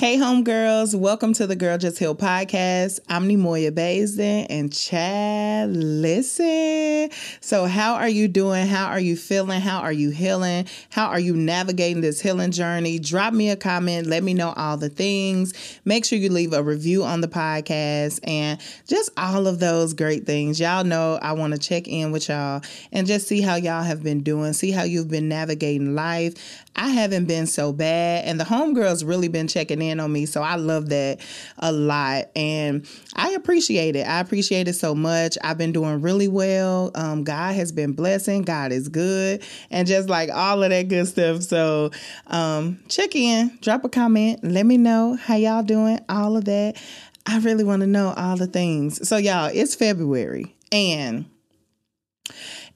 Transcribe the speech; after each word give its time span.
Hey, 0.00 0.16
homegirls, 0.16 0.98
welcome 0.98 1.34
to 1.34 1.46
the 1.46 1.54
Girl 1.54 1.76
Just 1.76 1.98
Heal 1.98 2.16
podcast. 2.16 3.00
I'm 3.10 3.28
Nemoya 3.28 3.70
Baisden 3.70 4.46
and 4.48 4.72
Chad. 4.72 5.76
Listen. 5.76 7.10
So, 7.42 7.66
how 7.66 7.96
are 7.96 8.08
you 8.08 8.26
doing? 8.26 8.66
How 8.66 8.86
are 8.86 8.98
you 8.98 9.14
feeling? 9.14 9.60
How 9.60 9.80
are 9.80 9.92
you 9.92 10.08
healing? 10.08 10.66
How 10.88 11.08
are 11.08 11.20
you 11.20 11.36
navigating 11.36 12.00
this 12.00 12.18
healing 12.18 12.50
journey? 12.50 12.98
Drop 12.98 13.34
me 13.34 13.50
a 13.50 13.56
comment. 13.56 14.06
Let 14.06 14.22
me 14.22 14.32
know 14.32 14.54
all 14.56 14.78
the 14.78 14.88
things. 14.88 15.52
Make 15.84 16.06
sure 16.06 16.18
you 16.18 16.30
leave 16.30 16.54
a 16.54 16.62
review 16.62 17.04
on 17.04 17.20
the 17.20 17.28
podcast 17.28 18.20
and 18.24 18.58
just 18.86 19.10
all 19.18 19.46
of 19.46 19.58
those 19.58 19.92
great 19.92 20.24
things. 20.24 20.58
Y'all 20.58 20.82
know 20.82 21.18
I 21.20 21.34
want 21.34 21.52
to 21.52 21.58
check 21.58 21.86
in 21.86 22.10
with 22.10 22.30
y'all 22.30 22.62
and 22.90 23.06
just 23.06 23.28
see 23.28 23.42
how 23.42 23.56
y'all 23.56 23.82
have 23.82 24.02
been 24.02 24.22
doing, 24.22 24.54
see 24.54 24.70
how 24.70 24.84
you've 24.84 25.10
been 25.10 25.28
navigating 25.28 25.94
life. 25.94 26.64
I 26.80 26.88
haven't 26.88 27.26
been 27.26 27.46
so 27.46 27.74
bad, 27.74 28.24
and 28.24 28.40
the 28.40 28.44
homegirls 28.44 29.06
really 29.06 29.28
been 29.28 29.46
checking 29.46 29.82
in 29.82 30.00
on 30.00 30.10
me. 30.10 30.24
So 30.24 30.40
I 30.40 30.54
love 30.54 30.88
that 30.88 31.20
a 31.58 31.70
lot. 31.70 32.30
And 32.34 32.88
I 33.14 33.32
appreciate 33.32 33.96
it. 33.96 34.08
I 34.08 34.18
appreciate 34.18 34.66
it 34.66 34.72
so 34.72 34.94
much. 34.94 35.36
I've 35.44 35.58
been 35.58 35.72
doing 35.72 36.00
really 36.00 36.26
well. 36.26 36.90
Um, 36.94 37.22
God 37.22 37.54
has 37.54 37.70
been 37.70 37.92
blessing. 37.92 38.44
God 38.44 38.72
is 38.72 38.88
good. 38.88 39.42
And 39.70 39.86
just 39.86 40.08
like 40.08 40.30
all 40.30 40.62
of 40.62 40.70
that 40.70 40.88
good 40.88 41.06
stuff. 41.06 41.42
So 41.42 41.90
um, 42.28 42.82
check 42.88 43.14
in, 43.14 43.58
drop 43.60 43.84
a 43.84 43.90
comment, 43.90 44.40
let 44.42 44.64
me 44.64 44.78
know 44.78 45.16
how 45.16 45.36
y'all 45.36 45.62
doing, 45.62 46.00
all 46.08 46.34
of 46.34 46.46
that. 46.46 46.82
I 47.26 47.40
really 47.40 47.62
want 47.62 47.80
to 47.80 47.86
know 47.86 48.14
all 48.16 48.38
the 48.38 48.46
things. 48.46 49.06
So, 49.06 49.18
y'all, 49.18 49.50
it's 49.52 49.74
February 49.74 50.56
and 50.72 51.26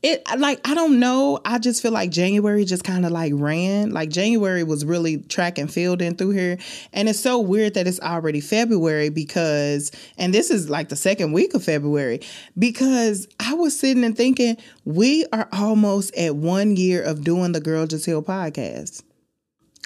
it 0.05 0.23
like 0.39 0.61
I 0.69 0.75
don't 0.75 1.01
know. 1.01 1.41
I 1.47 1.59
just 1.59 1.81
feel 1.81 1.91
like 1.91 2.11
January 2.11 2.67
just 2.67 2.85
kind 2.85 3.07
of 3.07 3.11
like 3.11 3.33
ran. 3.35 3.91
Like 3.91 4.11
January 4.11 4.63
was 4.63 4.85
really 4.85 5.17
track 5.17 5.57
and 5.57 5.73
field 5.73 6.03
in 6.03 6.15
through 6.15 6.31
here. 6.31 6.59
And 6.93 7.09
it's 7.09 7.19
so 7.19 7.41
weird 7.41 7.73
that 7.75 7.87
it's 7.87 8.01
already 8.01 8.43
February 8.43 9.09
because 9.09 9.91
and 10.19 10.35
this 10.35 10.51
is 10.51 10.69
like 10.69 10.91
the 10.91 10.97
second 10.97 11.33
week 11.33 11.55
of 11.55 11.65
February 11.65 12.21
because 12.59 13.27
I 13.41 13.55
was 13.55 13.81
sitting 13.81 14.05
and 14.05 14.15
thinking 14.15 14.59
we 14.85 15.25
are 15.33 15.49
almost 15.53 16.15
at 16.17 16.37
1 16.37 16.77
year 16.77 17.03
of 17.03 17.25
doing 17.25 17.53
the 17.53 17.61
Girl 17.61 17.87
Just 17.87 18.05
Heal 18.05 18.23
podcast. 18.23 19.03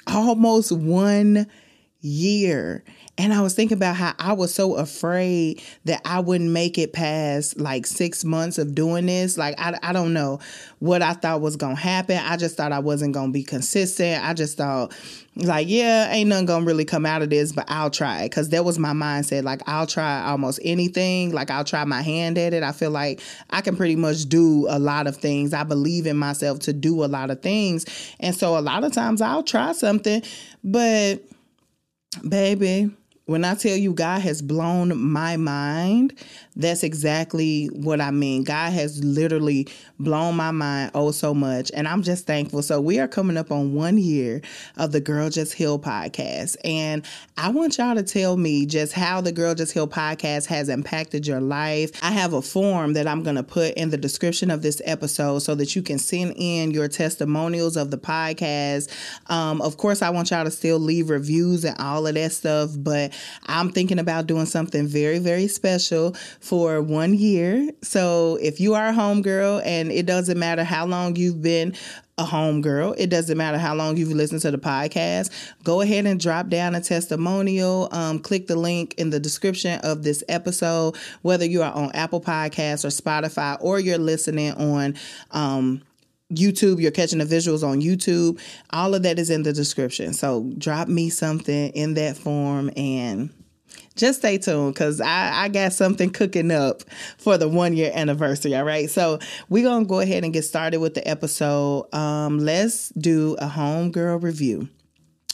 Almost 0.05 0.73
1 0.73 1.47
year. 2.01 2.83
And 3.19 3.33
I 3.33 3.41
was 3.41 3.53
thinking 3.53 3.75
about 3.75 3.97
how 3.97 4.13
I 4.17 4.31
was 4.31 4.53
so 4.53 4.75
afraid 4.75 5.61
that 5.83 6.01
I 6.05 6.21
wouldn't 6.21 6.51
make 6.51 6.77
it 6.77 6.93
past 6.93 7.59
like 7.59 7.85
six 7.85 8.23
months 8.23 8.57
of 8.57 8.73
doing 8.73 9.07
this. 9.07 9.37
Like, 9.37 9.59
I, 9.59 9.77
I 9.83 9.91
don't 9.91 10.13
know 10.13 10.39
what 10.79 11.01
I 11.01 11.11
thought 11.11 11.41
was 11.41 11.57
going 11.57 11.75
to 11.75 11.81
happen. 11.81 12.17
I 12.17 12.37
just 12.37 12.55
thought 12.55 12.71
I 12.71 12.79
wasn't 12.79 13.13
going 13.13 13.27
to 13.27 13.33
be 13.33 13.43
consistent. 13.43 14.23
I 14.23 14.33
just 14.33 14.55
thought, 14.55 14.93
like, 15.35 15.67
yeah, 15.67 16.09
ain't 16.09 16.29
nothing 16.29 16.45
going 16.45 16.61
to 16.61 16.65
really 16.65 16.85
come 16.85 17.05
out 17.05 17.21
of 17.21 17.29
this, 17.29 17.51
but 17.51 17.65
I'll 17.67 17.89
try 17.89 18.23
it. 18.23 18.31
Cause 18.31 18.47
that 18.49 18.63
was 18.63 18.79
my 18.79 18.93
mindset. 18.93 19.43
Like, 19.43 19.63
I'll 19.67 19.85
try 19.85 20.23
almost 20.23 20.61
anything. 20.63 21.33
Like, 21.33 21.51
I'll 21.51 21.65
try 21.65 21.83
my 21.83 22.01
hand 22.01 22.37
at 22.37 22.53
it. 22.53 22.63
I 22.63 22.71
feel 22.71 22.91
like 22.91 23.19
I 23.49 23.59
can 23.59 23.75
pretty 23.75 23.97
much 23.97 24.29
do 24.29 24.65
a 24.69 24.79
lot 24.79 25.07
of 25.07 25.17
things. 25.17 25.53
I 25.53 25.65
believe 25.65 26.07
in 26.07 26.15
myself 26.15 26.59
to 26.59 26.73
do 26.73 27.03
a 27.03 27.07
lot 27.07 27.31
of 27.31 27.41
things. 27.41 27.85
And 28.21 28.33
so 28.33 28.57
a 28.57 28.61
lot 28.61 28.85
of 28.85 28.93
times 28.93 29.21
I'll 29.21 29.43
try 29.43 29.73
something, 29.73 30.23
but 30.63 31.21
baby, 32.25 32.91
when 33.29 33.45
I 33.45 33.53
tell 33.53 33.77
you 33.77 33.93
God 33.93 34.21
has 34.21 34.41
blown 34.41 34.99
my 34.99 35.37
mind, 35.37 36.13
that's 36.59 36.83
exactly 36.83 37.67
what 37.67 38.01
I 38.01 38.11
mean. 38.11 38.43
God 38.43 38.73
has 38.73 39.01
literally 39.03 39.67
blown 39.97 40.35
my 40.35 40.51
mind 40.51 40.91
oh 40.93 41.11
so 41.11 41.33
much. 41.33 41.71
And 41.73 41.87
I'm 41.87 42.03
just 42.03 42.27
thankful. 42.27 42.61
So 42.61 42.81
we 42.81 42.99
are 42.99 43.07
coming 43.07 43.37
up 43.37 43.49
on 43.49 43.73
one 43.73 43.97
year 43.97 44.41
of 44.75 44.91
the 44.91 44.99
Girl 44.99 45.29
Just 45.29 45.53
Heal 45.53 45.79
podcast. 45.79 46.57
And 46.65 47.05
I 47.37 47.49
want 47.49 47.77
y'all 47.77 47.95
to 47.95 48.03
tell 48.03 48.35
me 48.35 48.65
just 48.65 48.91
how 48.91 49.21
the 49.21 49.31
Girl 49.31 49.55
Just 49.55 49.71
Heal 49.71 49.87
podcast 49.87 50.47
has 50.47 50.67
impacted 50.67 51.25
your 51.25 51.39
life. 51.39 51.91
I 52.03 52.11
have 52.11 52.33
a 52.33 52.41
form 52.41 52.91
that 52.93 53.07
I'm 53.07 53.23
going 53.23 53.37
to 53.37 53.43
put 53.43 53.75
in 53.75 53.89
the 53.89 53.97
description 53.97 54.51
of 54.51 54.61
this 54.61 54.81
episode 54.83 55.39
so 55.39 55.55
that 55.55 55.77
you 55.77 55.81
can 55.81 55.97
send 55.97 56.33
in 56.35 56.71
your 56.71 56.89
testimonials 56.89 57.77
of 57.77 57.89
the 57.89 57.97
podcast. 57.97 58.91
Um, 59.31 59.61
of 59.61 59.77
course, 59.77 60.01
I 60.01 60.09
want 60.09 60.31
y'all 60.31 60.43
to 60.43 60.51
still 60.51 60.79
leave 60.79 61.09
reviews 61.09 61.63
and 61.63 61.79
all 61.79 62.05
of 62.05 62.15
that 62.15 62.33
stuff, 62.33 62.71
but 62.77 63.13
I'm 63.47 63.71
thinking 63.71 63.99
about 63.99 64.27
doing 64.27 64.45
something 64.45 64.85
very, 64.85 65.19
very 65.19 65.47
special 65.47 66.15
for 66.49 66.81
one 66.81 67.13
year. 67.13 67.69
So 67.83 68.39
if 68.41 68.59
you 68.59 68.73
are 68.73 68.87
a 68.87 68.91
homegirl 68.91 69.61
and 69.63 69.91
it 69.91 70.07
doesn't 70.07 70.39
matter 70.39 70.63
how 70.63 70.87
long 70.87 71.15
you've 71.15 71.43
been 71.43 71.75
a 72.17 72.23
homegirl, 72.23 72.95
it 72.97 73.11
doesn't 73.11 73.37
matter 73.37 73.59
how 73.59 73.75
long 73.75 73.97
you've 73.97 74.13
listened 74.13 74.41
to 74.41 74.49
the 74.49 74.57
podcast, 74.57 75.29
go 75.63 75.81
ahead 75.81 76.07
and 76.07 76.19
drop 76.19 76.47
down 76.47 76.73
a 76.73 76.81
testimonial. 76.81 77.87
Um, 77.91 78.17
click 78.17 78.47
the 78.47 78.55
link 78.55 78.95
in 78.97 79.11
the 79.11 79.19
description 79.19 79.79
of 79.81 80.01
this 80.01 80.23
episode, 80.27 80.97
whether 81.21 81.45
you 81.45 81.61
are 81.61 81.71
on 81.71 81.91
Apple 81.91 82.19
Podcasts 82.19 82.83
or 82.83 82.87
Spotify 82.87 83.55
or 83.61 83.79
you're 83.79 83.99
listening 83.99 84.53
on. 84.53 84.95
Um, 85.29 85.83
YouTube, 86.33 86.79
you're 86.79 86.91
catching 86.91 87.17
the 87.19 87.25
visuals 87.25 87.67
on 87.67 87.81
YouTube. 87.81 88.39
All 88.71 88.93
of 88.93 89.01
that 89.03 89.17
is 89.17 89.31
in 89.31 89.41
the 89.43 89.53
description. 89.53 90.13
So 90.13 90.51
drop 90.59 90.87
me 90.87 91.09
something 91.09 91.71
in 91.71 91.95
that 91.95 92.17
form 92.17 92.69
and 92.75 93.31
just 93.99 94.19
stay 94.19 94.37
tuned 94.37 94.73
because 94.73 95.01
I, 95.01 95.43
I 95.43 95.47
got 95.49 95.73
something 95.73 96.09
cooking 96.09 96.51
up 96.51 96.81
for 97.17 97.37
the 97.37 97.47
one 97.47 97.73
year 97.75 97.91
anniversary. 97.93 98.55
All 98.55 98.63
right. 98.63 98.89
So 98.89 99.19
we're 99.49 99.63
going 99.63 99.83
to 99.83 99.87
go 99.87 99.99
ahead 99.99 100.23
and 100.23 100.33
get 100.33 100.43
started 100.43 100.79
with 100.79 100.95
the 100.95 101.07
episode. 101.07 101.93
Um, 101.93 102.39
let's 102.39 102.89
do 102.89 103.35
a 103.39 103.47
homegirl 103.47 104.23
review. 104.23 104.69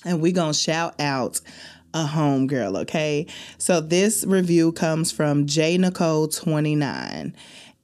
And 0.04 0.22
we're 0.22 0.34
going 0.34 0.54
to 0.54 0.60
shout 0.60 1.00
out 1.00 1.40
a 1.94 2.06
homegirl. 2.06 2.82
Okay. 2.82 3.28
So 3.58 3.80
this 3.80 4.26
review 4.26 4.72
comes 4.72 5.12
from 5.12 5.46
J 5.46 5.78
Nicole 5.78 6.28
29. 6.28 7.36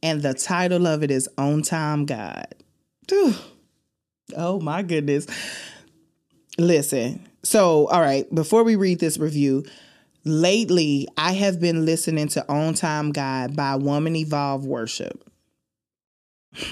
And 0.04 0.22
the 0.22 0.34
title 0.34 0.88
of 0.88 1.04
it 1.04 1.12
is 1.12 1.30
On 1.38 1.62
Time 1.62 2.06
God. 2.06 2.48
Whew. 3.10 3.36
Oh 4.36 4.60
my 4.60 4.82
goodness. 4.82 5.28
Listen. 6.58 7.28
So, 7.44 7.88
all 7.88 8.02
right, 8.02 8.34
before 8.34 8.64
we 8.64 8.76
read 8.76 9.00
this 9.00 9.18
review, 9.18 9.66
Lately, 10.24 11.08
I 11.18 11.34
have 11.34 11.60
been 11.60 11.86
listening 11.86 12.28
to 12.30 12.48
On 12.48 12.74
Time 12.76 13.12
God 13.12 13.56
by 13.56 13.76
Woman 13.76 14.16
Evolve 14.16 14.66
Worship. 14.66 15.28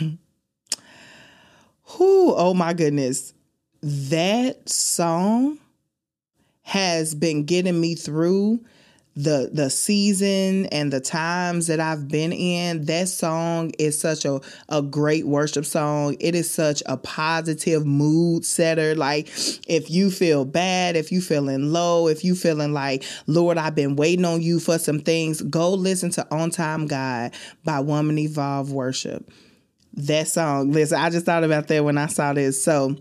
Who, 1.83 2.33
oh 2.35 2.53
my 2.53 2.73
goodness. 2.73 3.33
That 3.81 4.69
song 4.69 5.57
has 6.61 7.15
been 7.15 7.45
getting 7.45 7.81
me 7.81 7.95
through 7.95 8.63
the 9.19 9.49
the 9.51 9.69
season 9.69 10.65
and 10.67 10.93
the 10.93 11.01
times 11.01 11.67
that 11.67 11.81
I've 11.81 12.07
been 12.07 12.31
in, 12.31 12.85
that 12.85 13.09
song 13.09 13.71
is 13.77 13.99
such 13.99 14.23
a, 14.23 14.39
a 14.69 14.81
great 14.81 15.27
worship 15.27 15.65
song. 15.65 16.15
It 16.21 16.35
is 16.35 16.49
such 16.49 16.81
a 16.85 16.95
positive 16.95 17.85
mood 17.85 18.45
setter. 18.45 18.95
Like 18.95 19.27
if 19.67 19.89
you 19.89 20.09
feel 20.09 20.45
bad, 20.45 20.95
if 20.95 21.11
you 21.11 21.19
feeling 21.19 21.73
low, 21.73 22.07
if 22.07 22.23
you 22.23 22.33
feeling 22.33 22.71
like, 22.71 23.03
Lord, 23.27 23.57
I've 23.57 23.75
been 23.75 23.97
waiting 23.97 24.23
on 24.23 24.41
you 24.41 24.57
for 24.57 24.77
some 24.77 25.01
things, 25.01 25.41
go 25.41 25.73
listen 25.73 26.11
to 26.11 26.25
On 26.33 26.49
Time 26.49 26.87
God 26.87 27.33
by 27.65 27.81
Woman 27.81 28.17
Evolve 28.17 28.71
Worship. 28.71 29.29
That 29.93 30.29
song, 30.29 30.71
listen, 30.71 30.97
I 30.97 31.09
just 31.09 31.25
thought 31.25 31.43
about 31.43 31.67
that 31.67 31.83
when 31.83 31.97
I 31.97 32.05
saw 32.05 32.31
this. 32.31 32.63
So 32.63 32.95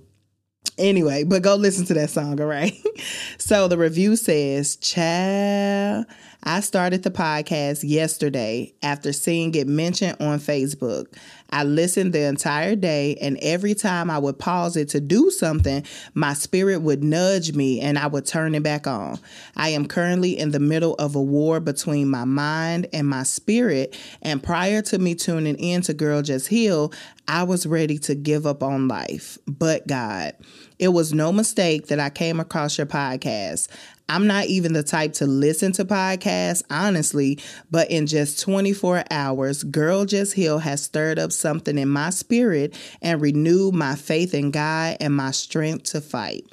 Anyway, 0.77 1.25
but 1.25 1.43
go 1.43 1.57
listen 1.57 1.85
to 1.87 1.95
that 1.95 2.11
song, 2.11 2.41
all 2.41 2.47
right? 2.47 2.73
so 3.39 3.69
the 3.69 3.79
review 3.79 4.17
says, 4.17 4.77
Child, 4.77 6.07
I 6.45 6.61
started 6.61 7.03
the 7.03 7.11
podcast 7.11 7.89
yesterday 7.89 8.73
after 8.83 9.13
seeing 9.13 9.55
it 9.55 9.67
mentioned 9.67 10.17
on 10.21 10.39
Facebook. 10.39 11.17
I 11.51 11.65
listened 11.65 12.13
the 12.13 12.25
entire 12.25 12.77
day, 12.77 13.17
and 13.21 13.39
every 13.41 13.75
time 13.75 14.11
I 14.11 14.19
would 14.19 14.39
pause 14.39 14.77
it 14.77 14.89
to 14.91 15.01
do 15.01 15.31
something, 15.31 15.85
my 16.15 16.35
spirit 16.35 16.83
would 16.83 17.03
nudge 17.03 17.55
me 17.55 17.81
and 17.81 17.99
I 17.99 18.07
would 18.07 18.27
turn 18.27 18.55
it 18.55 18.63
back 18.63 18.87
on. 18.87 19.19
I 19.57 19.71
am 19.71 19.87
currently 19.87 20.39
in 20.39 20.51
the 20.51 20.61
middle 20.61 20.95
of 20.95 21.15
a 21.15 21.23
war 21.23 21.61
between 21.61 22.09
my 22.09 22.25
mind 22.25 22.89
and 22.93 23.09
my 23.09 23.23
spirit, 23.23 23.99
and 24.23 24.43
prior 24.43 24.83
to 24.83 24.99
me 24.99 25.15
tuning 25.15 25.57
in 25.57 25.83
to 25.83 25.95
Girl 25.95 26.23
Just 26.23 26.49
Heal, 26.49 26.93
I 27.27 27.43
was 27.43 27.67
ready 27.67 27.99
to 27.99 28.15
give 28.15 28.47
up 28.47 28.63
on 28.63 28.89
life. 28.89 29.39
But 29.47 29.87
God, 29.87 30.35
it 30.79 30.89
was 30.89 31.13
no 31.13 31.33
mistake 31.33 31.89
that 31.89 32.01
I 32.01 32.11
came 32.11 32.41
across 32.41 32.79
your 32.79 32.87
podcast. 32.87 33.69
I'm 34.09 34.27
not 34.27 34.47
even 34.47 34.73
the 34.73 34.83
type 34.83 35.13
to 35.15 35.27
listen 35.27 35.73
to 35.73 35.85
podcasts, 35.85 36.63
honestly, 36.71 37.39
but 37.71 37.91
in 37.91 38.07
just 38.07 38.41
24 38.41 39.05
hours, 39.11 39.65
Girl 39.65 40.07
Just 40.07 40.33
Heal 40.33 40.59
has 40.59 40.83
stirred 40.83 41.19
up 41.19 41.31
something 41.31 41.77
in 41.77 41.89
my 41.89 42.11
spirit 42.11 42.75
and 43.03 43.21
renewed 43.21 43.75
my 43.75 43.95
faith 43.95 44.33
in 44.33 44.51
God 44.51 44.97
and 45.01 45.15
my 45.15 45.31
strength 45.31 45.85
to 45.91 46.01
fight. 46.01 46.47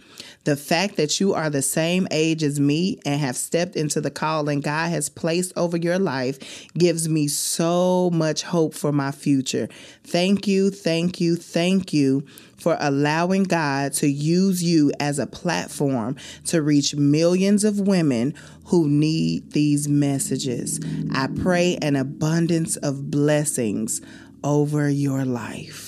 The 0.45 0.55
fact 0.55 0.95
that 0.97 1.19
you 1.19 1.33
are 1.33 1.49
the 1.49 1.63
same 1.63 2.07
age 2.11 2.43
as 2.43 2.59
me 2.59 2.99
and 3.03 3.19
have 3.19 3.35
stepped 3.35 3.75
into 3.75 3.99
the 3.99 4.11
calling 4.11 4.61
God 4.61 4.89
has 4.89 5.09
placed 5.09 5.51
over 5.57 5.75
your 5.75 5.99
life 5.99 6.67
gives 6.77 7.09
me 7.09 7.27
so 7.27 8.11
much 8.13 8.43
hope 8.43 8.75
for 8.75 8.91
my 8.91 9.11
future. 9.11 9.67
Thank 10.03 10.47
you, 10.47 10.69
thank 10.69 11.19
you, 11.19 11.35
thank 11.35 11.93
you 11.93 12.25
for 12.57 12.77
allowing 12.79 13.43
God 13.43 13.93
to 13.93 14.07
use 14.07 14.63
you 14.63 14.91
as 14.99 15.19
a 15.19 15.27
platform 15.27 16.15
to 16.45 16.61
reach 16.61 16.95
millions 16.95 17.63
of 17.63 17.79
women 17.79 18.33
who 18.65 18.87
need 18.87 19.51
these 19.51 19.87
messages. 19.87 20.79
I 21.13 21.27
pray 21.27 21.77
an 21.81 21.95
abundance 21.95 22.77
of 22.77 23.09
blessings 23.09 24.01
over 24.43 24.89
your 24.89 25.25
life. 25.25 25.84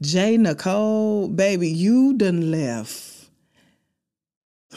J. 0.00 0.36
Nicole, 0.36 1.28
baby, 1.28 1.68
you 1.68 2.14
done 2.14 2.50
left. 2.50 3.30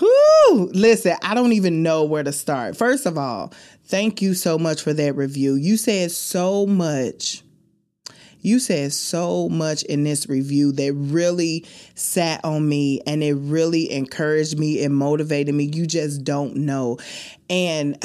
Whoo! 0.01 0.69
Listen, 0.73 1.15
I 1.21 1.35
don't 1.35 1.53
even 1.53 1.83
know 1.83 2.05
where 2.05 2.23
to 2.23 2.31
start. 2.31 2.75
First 2.75 3.05
of 3.05 3.17
all, 3.17 3.53
thank 3.85 4.21
you 4.21 4.33
so 4.33 4.57
much 4.57 4.81
for 4.81 4.93
that 4.93 5.15
review. 5.15 5.55
You 5.55 5.77
said 5.77 6.11
so 6.11 6.65
much. 6.65 7.43
You 8.39 8.57
said 8.57 8.91
so 8.93 9.49
much 9.49 9.83
in 9.83 10.03
this 10.03 10.27
review 10.27 10.71
that 10.71 10.93
really 10.93 11.65
sat 11.93 12.43
on 12.43 12.67
me 12.67 13.01
and 13.05 13.21
it 13.21 13.33
really 13.33 13.91
encouraged 13.91 14.57
me 14.57 14.83
and 14.83 14.95
motivated 14.95 15.53
me. 15.53 15.65
You 15.65 15.85
just 15.85 16.23
don't 16.23 16.55
know. 16.55 16.97
And 17.49 18.01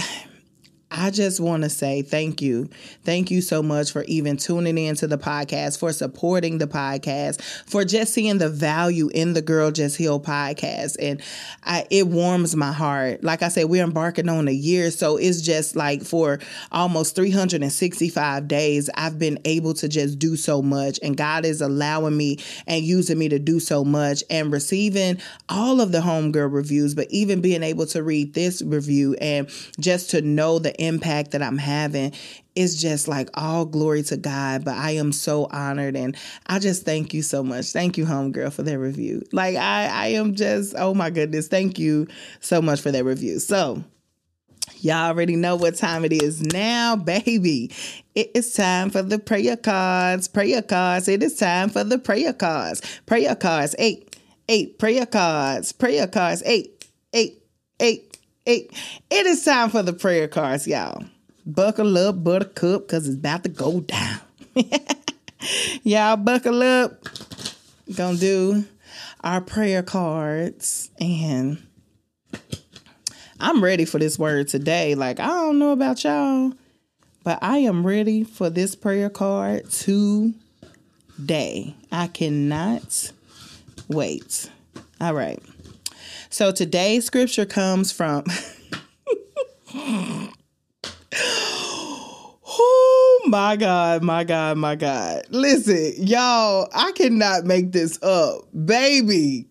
I 0.98 1.10
just 1.10 1.40
want 1.40 1.62
to 1.62 1.68
say 1.68 2.00
thank 2.00 2.40
you. 2.40 2.70
Thank 3.04 3.30
you 3.30 3.42
so 3.42 3.62
much 3.62 3.92
for 3.92 4.02
even 4.04 4.38
tuning 4.38 4.78
into 4.78 5.06
the 5.06 5.18
podcast, 5.18 5.78
for 5.78 5.92
supporting 5.92 6.56
the 6.56 6.66
podcast, 6.66 7.42
for 7.66 7.84
just 7.84 8.14
seeing 8.14 8.38
the 8.38 8.48
value 8.48 9.10
in 9.12 9.34
the 9.34 9.42
Girl 9.42 9.70
Just 9.70 9.98
Heal 9.98 10.18
podcast. 10.18 10.96
And 10.98 11.20
I, 11.64 11.86
it 11.90 12.06
warms 12.06 12.56
my 12.56 12.72
heart. 12.72 13.22
Like 13.22 13.42
I 13.42 13.48
said, 13.48 13.66
we're 13.66 13.84
embarking 13.84 14.30
on 14.30 14.48
a 14.48 14.52
year. 14.52 14.90
So 14.90 15.18
it's 15.18 15.42
just 15.42 15.76
like 15.76 16.02
for 16.02 16.38
almost 16.72 17.14
365 17.14 18.48
days, 18.48 18.88
I've 18.94 19.18
been 19.18 19.38
able 19.44 19.74
to 19.74 19.88
just 19.88 20.18
do 20.18 20.34
so 20.34 20.62
much. 20.62 20.98
And 21.02 21.14
God 21.14 21.44
is 21.44 21.60
allowing 21.60 22.16
me 22.16 22.38
and 22.66 22.82
using 22.82 23.18
me 23.18 23.28
to 23.28 23.38
do 23.38 23.60
so 23.60 23.84
much 23.84 24.24
and 24.30 24.50
receiving 24.50 25.20
all 25.50 25.82
of 25.82 25.92
the 25.92 26.00
homegirl 26.00 26.50
reviews, 26.50 26.94
but 26.94 27.06
even 27.10 27.42
being 27.42 27.62
able 27.62 27.84
to 27.88 28.02
read 28.02 28.32
this 28.32 28.62
review 28.62 29.14
and 29.20 29.50
just 29.78 30.10
to 30.10 30.22
know 30.22 30.58
the 30.58 30.85
impact 30.86 31.32
that 31.32 31.42
I'm 31.42 31.58
having 31.58 32.12
is 32.54 32.80
just 32.80 33.06
like 33.06 33.28
all 33.34 33.66
glory 33.66 34.02
to 34.04 34.16
God. 34.16 34.64
But 34.64 34.76
I 34.76 34.92
am 34.92 35.12
so 35.12 35.46
honored 35.50 35.96
and 35.96 36.16
I 36.46 36.58
just 36.58 36.84
thank 36.84 37.12
you 37.12 37.22
so 37.22 37.42
much. 37.42 37.66
Thank 37.66 37.98
you, 37.98 38.06
homegirl, 38.06 38.52
for 38.52 38.62
that 38.62 38.78
review. 38.78 39.22
Like 39.32 39.56
I, 39.56 39.86
I 39.86 40.06
am 40.08 40.34
just, 40.34 40.74
oh 40.78 40.94
my 40.94 41.10
goodness, 41.10 41.48
thank 41.48 41.78
you 41.78 42.06
so 42.40 42.62
much 42.62 42.80
for 42.80 42.90
that 42.90 43.04
review. 43.04 43.38
So 43.38 43.84
Y'all 44.80 45.08
already 45.08 45.36
know 45.36 45.56
what 45.56 45.74
time 45.74 46.04
it 46.04 46.12
is 46.12 46.42
now, 46.42 46.96
baby. 46.96 47.70
It 48.14 48.30
is 48.34 48.52
time 48.52 48.90
for 48.90 49.02
the 49.02 49.18
prayer 49.18 49.56
cards. 49.56 50.28
Prayer 50.28 50.62
cards. 50.62 51.08
It 51.08 51.22
is 51.22 51.36
time 51.36 51.70
for 51.70 51.82
the 51.82 51.98
prayer 51.98 52.32
cards. 52.32 52.82
Prayer 53.06 53.34
cards. 53.34 53.74
Eight. 53.78 54.16
Eight. 54.48 54.78
Prayer 54.78 55.06
cards. 55.06 55.72
Prayer 55.72 56.06
cards. 56.06 56.42
Eight. 56.44 56.88
Eight. 57.12 57.42
Eight 57.80 58.15
it, 58.46 58.70
it 59.10 59.26
is 59.26 59.44
time 59.44 59.70
for 59.70 59.82
the 59.82 59.92
prayer 59.92 60.28
cards, 60.28 60.66
y'all. 60.66 61.04
Buckle 61.44 61.98
up, 61.98 62.22
buttercup, 62.24 62.82
because 62.86 63.06
it's 63.06 63.16
about 63.16 63.42
to 63.42 63.48
go 63.48 63.80
down. 63.80 64.20
y'all, 65.82 66.16
buckle 66.16 66.62
up. 66.62 67.04
Gonna 67.94 68.16
do 68.16 68.64
our 69.22 69.40
prayer 69.40 69.82
cards. 69.82 70.90
And 71.00 71.62
I'm 73.38 73.62
ready 73.62 73.84
for 73.84 73.98
this 73.98 74.18
word 74.18 74.48
today. 74.48 74.94
Like, 74.94 75.20
I 75.20 75.26
don't 75.26 75.58
know 75.58 75.72
about 75.72 76.02
y'all, 76.04 76.52
but 77.24 77.38
I 77.42 77.58
am 77.58 77.86
ready 77.86 78.24
for 78.24 78.48
this 78.48 78.74
prayer 78.74 79.10
card 79.10 79.70
today. 79.70 80.34
I 81.92 82.06
cannot 82.06 83.12
wait. 83.88 84.50
All 85.00 85.14
right. 85.14 85.42
So 86.36 86.52
today's 86.52 87.06
scripture 87.06 87.46
comes 87.46 87.92
from. 87.92 88.22
oh 89.74 90.30
my 93.24 93.56
God, 93.56 94.02
my 94.02 94.22
God, 94.22 94.58
my 94.58 94.74
God. 94.74 95.22
Listen, 95.30 95.94
y'all, 95.96 96.68
I 96.74 96.92
cannot 96.92 97.46
make 97.46 97.72
this 97.72 97.98
up. 98.02 98.48
Baby. 98.66 99.46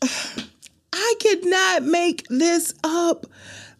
I 0.02 1.14
cannot 1.20 1.82
make 1.82 2.26
this 2.28 2.72
up. 2.82 3.26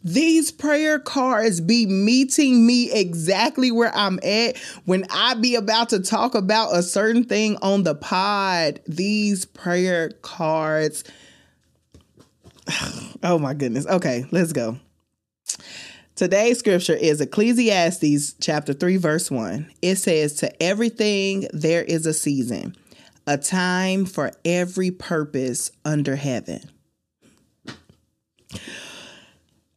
These 0.05 0.53
prayer 0.53 0.99
cards 0.99 1.63
be 1.63 1.87
meeting 1.87 2.67
me 2.67 2.93
exactly 2.93 3.73
where 3.73 3.97
I'm 3.97 4.21
at 4.23 4.59
when 4.85 5.07
I 5.11 5.33
be 5.33 5.55
about 5.55 5.89
to 5.89 6.01
talk 6.01 6.35
about 6.35 6.77
a 6.77 6.83
certain 6.83 7.25
thing 7.25 7.57
on 7.63 7.85
the 7.85 7.95
pod. 7.95 8.81
These 8.87 9.47
prayer 9.47 10.11
cards 10.21 11.03
oh 13.23 13.39
my 13.39 13.55
goodness. 13.55 13.87
Okay, 13.87 14.27
let's 14.31 14.53
go. 14.53 14.79
Today's 16.15 16.59
scripture 16.59 16.95
is 16.95 17.21
Ecclesiastes 17.21 18.35
chapter 18.41 18.73
3 18.73 18.97
verse 18.99 19.31
1. 19.31 19.71
It 19.81 19.97
says 19.97 20.35
to 20.35 20.63
everything 20.63 21.49
there 21.53 21.83
is 21.83 22.07
a 22.07 22.13
season, 22.13 22.77
a 23.27 23.39
time 23.39 24.05
for 24.05 24.33
every 24.45 24.91
purpose 24.91 25.73
under 25.85 26.17
heaven. 26.17 26.61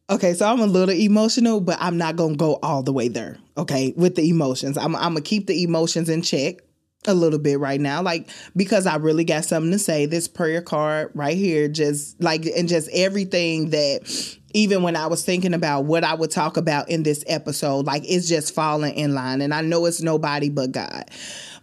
Okay, 0.08 0.34
so 0.34 0.46
I'm 0.46 0.60
a 0.60 0.66
little 0.66 0.94
emotional, 0.94 1.60
but 1.60 1.78
I'm 1.80 1.98
not 1.98 2.14
going 2.14 2.34
to 2.34 2.36
go 2.36 2.58
all 2.62 2.82
the 2.84 2.92
way 2.92 3.08
there, 3.08 3.38
okay, 3.56 3.92
with 3.96 4.14
the 4.14 4.28
emotions. 4.28 4.78
I'm, 4.78 4.94
I'm 4.94 5.14
going 5.14 5.24
to 5.24 5.28
keep 5.28 5.48
the 5.48 5.64
emotions 5.64 6.08
in 6.08 6.22
check 6.22 6.58
a 7.06 7.14
little 7.14 7.38
bit 7.38 7.58
right 7.58 7.80
now 7.80 8.02
like 8.02 8.28
because 8.54 8.86
i 8.86 8.96
really 8.96 9.24
got 9.24 9.44
something 9.44 9.72
to 9.72 9.78
say 9.78 10.06
this 10.06 10.28
prayer 10.28 10.62
card 10.62 11.10
right 11.14 11.36
here 11.36 11.68
just 11.68 12.20
like 12.22 12.44
and 12.46 12.68
just 12.68 12.88
everything 12.92 13.70
that 13.70 14.36
even 14.54 14.82
when 14.82 14.96
i 14.96 15.06
was 15.06 15.24
thinking 15.24 15.54
about 15.54 15.84
what 15.84 16.04
i 16.04 16.14
would 16.14 16.30
talk 16.30 16.56
about 16.56 16.88
in 16.88 17.02
this 17.02 17.24
episode 17.26 17.86
like 17.86 18.02
it's 18.06 18.28
just 18.28 18.54
falling 18.54 18.94
in 18.94 19.14
line 19.14 19.40
and 19.40 19.52
i 19.54 19.60
know 19.60 19.84
it's 19.86 20.02
nobody 20.02 20.48
but 20.48 20.72
god. 20.72 21.04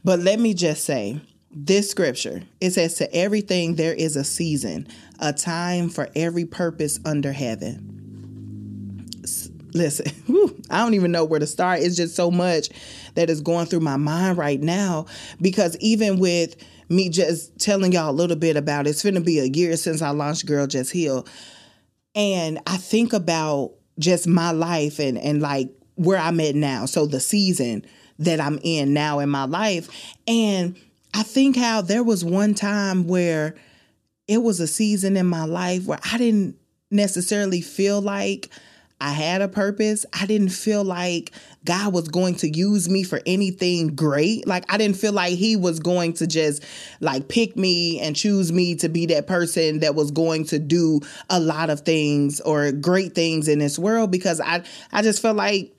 But 0.04 0.20
let 0.20 0.40
me 0.40 0.54
just 0.54 0.84
say 0.84 1.22
this 1.52 1.90
scripture 1.90 2.44
it 2.60 2.72
says 2.72 2.96
to 2.96 3.16
everything 3.16 3.76
there 3.76 3.94
is 3.94 4.16
a 4.16 4.24
season 4.24 4.88
a 5.20 5.32
time 5.32 5.90
for 5.90 6.10
every 6.16 6.46
purpose 6.46 7.00
under 7.06 7.32
heaven. 7.32 9.10
Listen 9.74 10.06
whew, 10.26 10.56
i 10.70 10.80
don't 10.80 10.94
even 10.94 11.12
know 11.12 11.24
where 11.26 11.40
to 11.40 11.48
start. 11.48 11.80
It's 11.80 11.96
just 11.96 12.16
so 12.16 12.30
much 12.30 12.70
that 13.16 13.30
is 13.30 13.42
going 13.42 13.66
through 13.66 13.82
my 13.82 13.98
mind 13.98 14.38
right 14.38 14.62
now 14.62 15.06
because 15.42 15.78
even 15.80 16.20
with 16.20 16.56
me 16.90 17.10
just 17.10 17.58
telling 17.60 17.92
y'all 17.92 18.10
a 18.10 18.14
little 18.14 18.36
bit 18.36 18.56
about 18.56 18.88
it. 18.88 18.92
It's 18.92 19.04
gonna 19.04 19.22
be 19.22 19.40
a 19.40 19.46
year 19.46 19.76
since 19.78 20.02
I 20.02 20.10
launched 20.10 20.46
Girl 20.46 20.68
Just 20.68 20.92
Heal. 20.92 21.26
And 22.16 22.60
I 22.68 22.78
think 22.78 23.14
about 23.14 23.74
just 24.00 24.28
my 24.28 24.52
life 24.52 25.00
and 25.00 25.18
and 25.18 25.42
like 25.42 25.70
where 25.96 26.18
I'm 26.18 26.40
at 26.40 26.56
now. 26.56 26.86
So 26.86 27.06
the 27.06 27.20
season 27.20 27.86
that 28.20 28.40
I'm 28.40 28.60
in 28.64 28.94
now 28.94 29.20
in 29.20 29.30
my 29.30 29.46
life. 29.46 29.90
And 30.28 30.76
I 31.14 31.24
think 31.24 31.58
how 31.58 31.82
there 31.82 32.04
was 32.04 32.24
one 32.24 32.54
time 32.54 33.08
where 33.08 33.56
it 34.28 34.40
was 34.40 34.60
a 34.60 34.68
season 34.68 35.18
in 35.18 35.26
my 35.26 35.46
life 35.46 35.86
where 35.86 36.00
I 36.12 36.18
didn't 36.18 36.56
necessarily 36.92 37.62
feel 37.62 38.02
like 38.02 38.50
I 39.04 39.10
had 39.10 39.42
a 39.42 39.50
purpose. 39.50 40.06
I 40.14 40.26
didn't 40.26 40.50
feel 40.50 40.82
like 40.82 41.34
God 41.66 41.94
was 41.94 42.08
going 42.08 42.36
to 42.36 42.50
use 42.50 42.88
me 42.88 43.04
for 43.04 43.20
anything 43.26 43.96
great. 43.96 44.48
Like 44.48 44.64
I 44.72 44.78
didn't 44.78 44.96
feel 44.96 45.12
like 45.12 45.34
he 45.34 45.58
was 45.58 45.82
going 45.82 46.14
to 46.14 46.26
just 46.26 46.64
like 47.02 47.28
pick 47.28 47.58
me 47.58 48.00
and 48.00 48.16
choose 48.16 48.54
me 48.54 48.76
to 48.76 48.88
be 48.88 49.08
that 49.08 49.28
person 49.28 49.80
that 49.80 49.94
was 49.94 50.12
going 50.12 50.46
to 50.46 50.58
do 50.58 51.02
a 51.30 51.38
lot 51.38 51.70
of 51.70 51.82
things 51.82 52.40
or 52.40 52.72
great 52.72 53.14
things 53.14 53.50
in 53.50 53.60
this 53.60 53.78
world 53.78 54.10
because 54.10 54.40
I 54.40 54.64
I 54.94 55.02
just 55.02 55.22
felt 55.22 55.36
like 55.36 55.76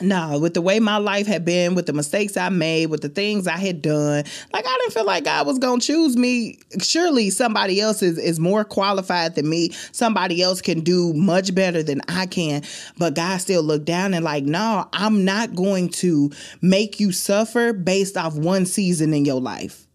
no, 0.00 0.38
with 0.38 0.52
the 0.52 0.60
way 0.60 0.78
my 0.78 0.98
life 0.98 1.26
had 1.26 1.44
been, 1.44 1.74
with 1.74 1.86
the 1.86 1.92
mistakes 1.94 2.36
I 2.36 2.50
made, 2.50 2.86
with 2.86 3.00
the 3.00 3.08
things 3.08 3.46
I 3.46 3.56
had 3.56 3.80
done, 3.80 4.24
like 4.52 4.66
I 4.66 4.78
didn't 4.80 4.92
feel 4.92 5.06
like 5.06 5.24
God 5.24 5.46
was 5.46 5.58
gonna 5.58 5.80
choose 5.80 6.16
me. 6.16 6.58
Surely 6.82 7.30
somebody 7.30 7.80
else 7.80 8.02
is, 8.02 8.18
is 8.18 8.38
more 8.38 8.64
qualified 8.64 9.34
than 9.36 9.48
me. 9.48 9.70
Somebody 9.92 10.42
else 10.42 10.60
can 10.60 10.80
do 10.80 11.14
much 11.14 11.54
better 11.54 11.82
than 11.82 12.02
I 12.08 12.26
can. 12.26 12.62
But 12.98 13.14
God 13.14 13.38
still 13.38 13.62
looked 13.62 13.86
down 13.86 14.12
and 14.12 14.24
like, 14.24 14.44
no, 14.44 14.86
I'm 14.92 15.24
not 15.24 15.54
going 15.54 15.88
to 15.90 16.30
make 16.60 17.00
you 17.00 17.10
suffer 17.12 17.72
based 17.72 18.18
off 18.18 18.34
one 18.34 18.66
season 18.66 19.14
in 19.14 19.24
your 19.24 19.40
life. 19.40 19.85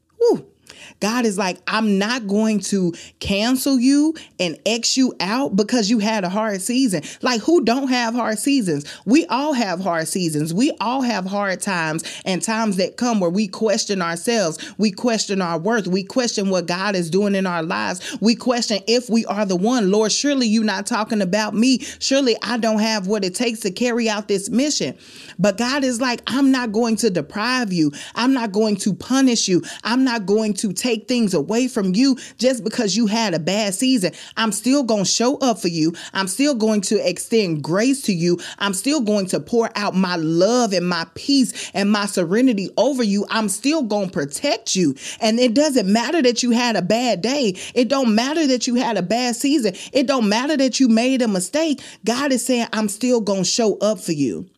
God 1.02 1.26
is 1.26 1.38
like, 1.38 1.58
I'm 1.68 1.98
not 1.98 2.28
going 2.28 2.60
to 2.62 2.94
cancel 3.20 3.80
you 3.80 4.14
and 4.40 4.58
X 4.66 4.96
you 4.96 5.14
out 5.20 5.56
because 5.56 5.90
you 5.90 6.00
had 6.00 6.24
a 6.24 6.30
hard 6.30 6.62
season. 6.62 7.02
Like, 7.22 7.42
who 7.42 7.66
don't 7.66 7.90
have 7.90 8.14
hard 8.14 8.40
seasons? 8.40 8.86
We 9.06 9.26
all 9.26 9.54
have 9.54 9.82
hard 9.82 10.08
seasons. 10.08 10.54
We 10.54 10.72
all 10.80 11.02
have 11.02 11.26
hard 11.26 11.60
times 11.60 12.04
and 12.24 12.42
times 12.42 12.78
that 12.78 12.98
come 12.98 13.20
where 13.20 13.30
we 13.30 13.48
question 13.48 14.02
ourselves. 14.02 14.74
We 14.78 14.92
question 14.92 15.42
our 15.42 15.58
worth. 15.58 15.88
We 15.88 16.04
question 16.04 16.50
what 16.50 16.68
God 16.68 16.96
is 16.96 17.10
doing 17.10 17.36
in 17.36 17.48
our 17.48 17.64
lives. 17.64 18.18
We 18.22 18.36
question 18.36 18.80
if 18.88 19.10
we 19.10 19.26
are 19.26 19.46
the 19.46 19.56
one. 19.56 19.92
Lord, 19.92 20.12
surely 20.12 20.48
you're 20.48 20.64
not 20.64 20.86
talking 20.86 21.22
about 21.22 21.56
me. 21.56 21.80
Surely 22.00 22.38
I 22.44 22.58
don't 22.58 22.80
have 22.80 23.08
what 23.08 23.26
it 23.26 23.34
takes 23.34 23.62
to 23.62 23.72
carry 23.72 24.08
out 24.08 24.28
this 24.28 24.50
mission. 24.50 24.96
But 25.40 25.58
God 25.58 25.84
is 25.84 26.00
like, 26.00 26.22
I'm 26.28 26.52
not 26.52 26.72
going 26.72 26.96
to 26.98 27.10
deprive 27.10 27.74
you. 27.74 27.92
I'm 28.14 28.34
not 28.34 28.52
going 28.52 28.76
to 28.78 28.94
punish 28.94 29.48
you. 29.48 29.64
I'm 29.84 30.04
not 30.04 30.28
going 30.28 30.54
to 30.56 30.72
take 30.72 30.91
things 30.98 31.34
away 31.34 31.68
from 31.68 31.96
you 31.96 32.18
just 32.38 32.64
because 32.64 32.96
you 32.96 33.08
had 33.08 33.34
a 33.34 33.40
bad 33.40 33.74
season. 33.74 34.14
I'm 34.38 34.52
still 34.52 34.84
going 34.84 35.04
to 35.04 35.10
show 35.10 35.38
up 35.38 35.60
for 35.60 35.68
you. 35.68 35.94
I'm 36.14 36.28
still 36.28 36.56
going 36.56 36.82
to 36.82 37.10
extend 37.10 37.64
grace 37.64 38.02
to 38.04 38.14
you. 38.14 38.40
I'm 38.60 38.74
still 38.74 39.02
going 39.02 39.28
to 39.28 39.40
pour 39.40 39.70
out 39.76 39.96
my 39.96 40.16
love 40.16 40.74
and 40.74 40.88
my 40.88 41.06
peace 41.16 41.72
and 41.74 41.92
my 41.92 42.06
serenity 42.06 42.70
over 42.78 43.04
you. 43.04 43.26
I'm 43.30 43.50
still 43.50 43.84
going 43.84 44.08
to 44.08 44.14
protect 44.14 44.76
you. 44.76 44.96
And 45.20 45.40
it 45.40 45.54
doesn't 45.54 45.92
matter 45.92 46.22
that 46.22 46.44
you 46.44 46.52
had 46.52 46.76
a 46.76 46.82
bad 46.82 47.22
day. 47.22 47.56
It 47.74 47.88
don't 47.88 48.16
matter 48.16 48.46
that 48.48 48.68
you 48.68 48.76
had 48.76 48.98
a 48.98 49.02
bad 49.02 49.36
season. 49.36 49.76
It 49.94 50.08
don't 50.08 50.30
matter 50.30 50.58
that 50.58 50.80
you 50.80 50.88
made 50.88 51.22
a 51.22 51.28
mistake. 51.28 51.82
God 52.06 52.32
is 52.32 52.46
saying, 52.46 52.68
I'm 52.74 52.90
still 52.90 53.22
going 53.22 53.44
to 53.44 53.50
show 53.50 53.78
up 53.78 54.00
for 54.00 54.12
you. 54.12 54.50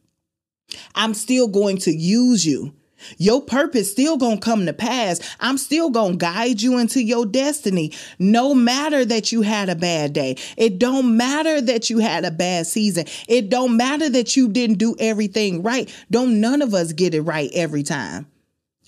I'm 0.96 1.14
still 1.14 1.48
going 1.48 1.78
to 1.80 1.92
use 1.92 2.46
you. 2.46 2.74
Your 3.18 3.42
purpose 3.42 3.92
still 3.92 4.18
going 4.18 4.40
to 4.40 4.46
come 4.46 4.66
to 4.66 4.74
pass. 4.74 5.20
I'm 5.40 5.58
still 5.58 5.90
going 5.90 6.14
to 6.14 6.18
guide 6.18 6.62
you 6.62 6.78
into 6.78 7.02
your 7.02 7.26
destiny. 7.26 7.92
No 8.20 8.54
matter 8.54 9.06
that 9.06 9.32
you 9.32 9.42
had 9.42 9.70
a 9.70 9.76
bad 9.76 10.14
day. 10.14 10.38
It 10.58 10.80
don't 10.80 11.18
matter 11.18 11.62
that 11.62 11.90
you 11.90 12.00
had 12.00 12.26
a 12.26 12.32
bad 12.32 12.68
season. 12.68 13.06
It 13.28 13.50
don't 13.50 13.78
matter 13.78 14.10
that 14.10 14.36
you 14.36 14.50
didn't 14.50 14.78
do 14.78 14.96
everything 15.00 15.64
right. 15.64 15.94
Don't 16.12 16.40
none 16.40 16.62
of 16.62 16.74
us 16.74 16.94
get 16.94 17.14
it 17.14 17.22
right 17.22 17.50
every 17.54 17.84
time. 17.84 18.28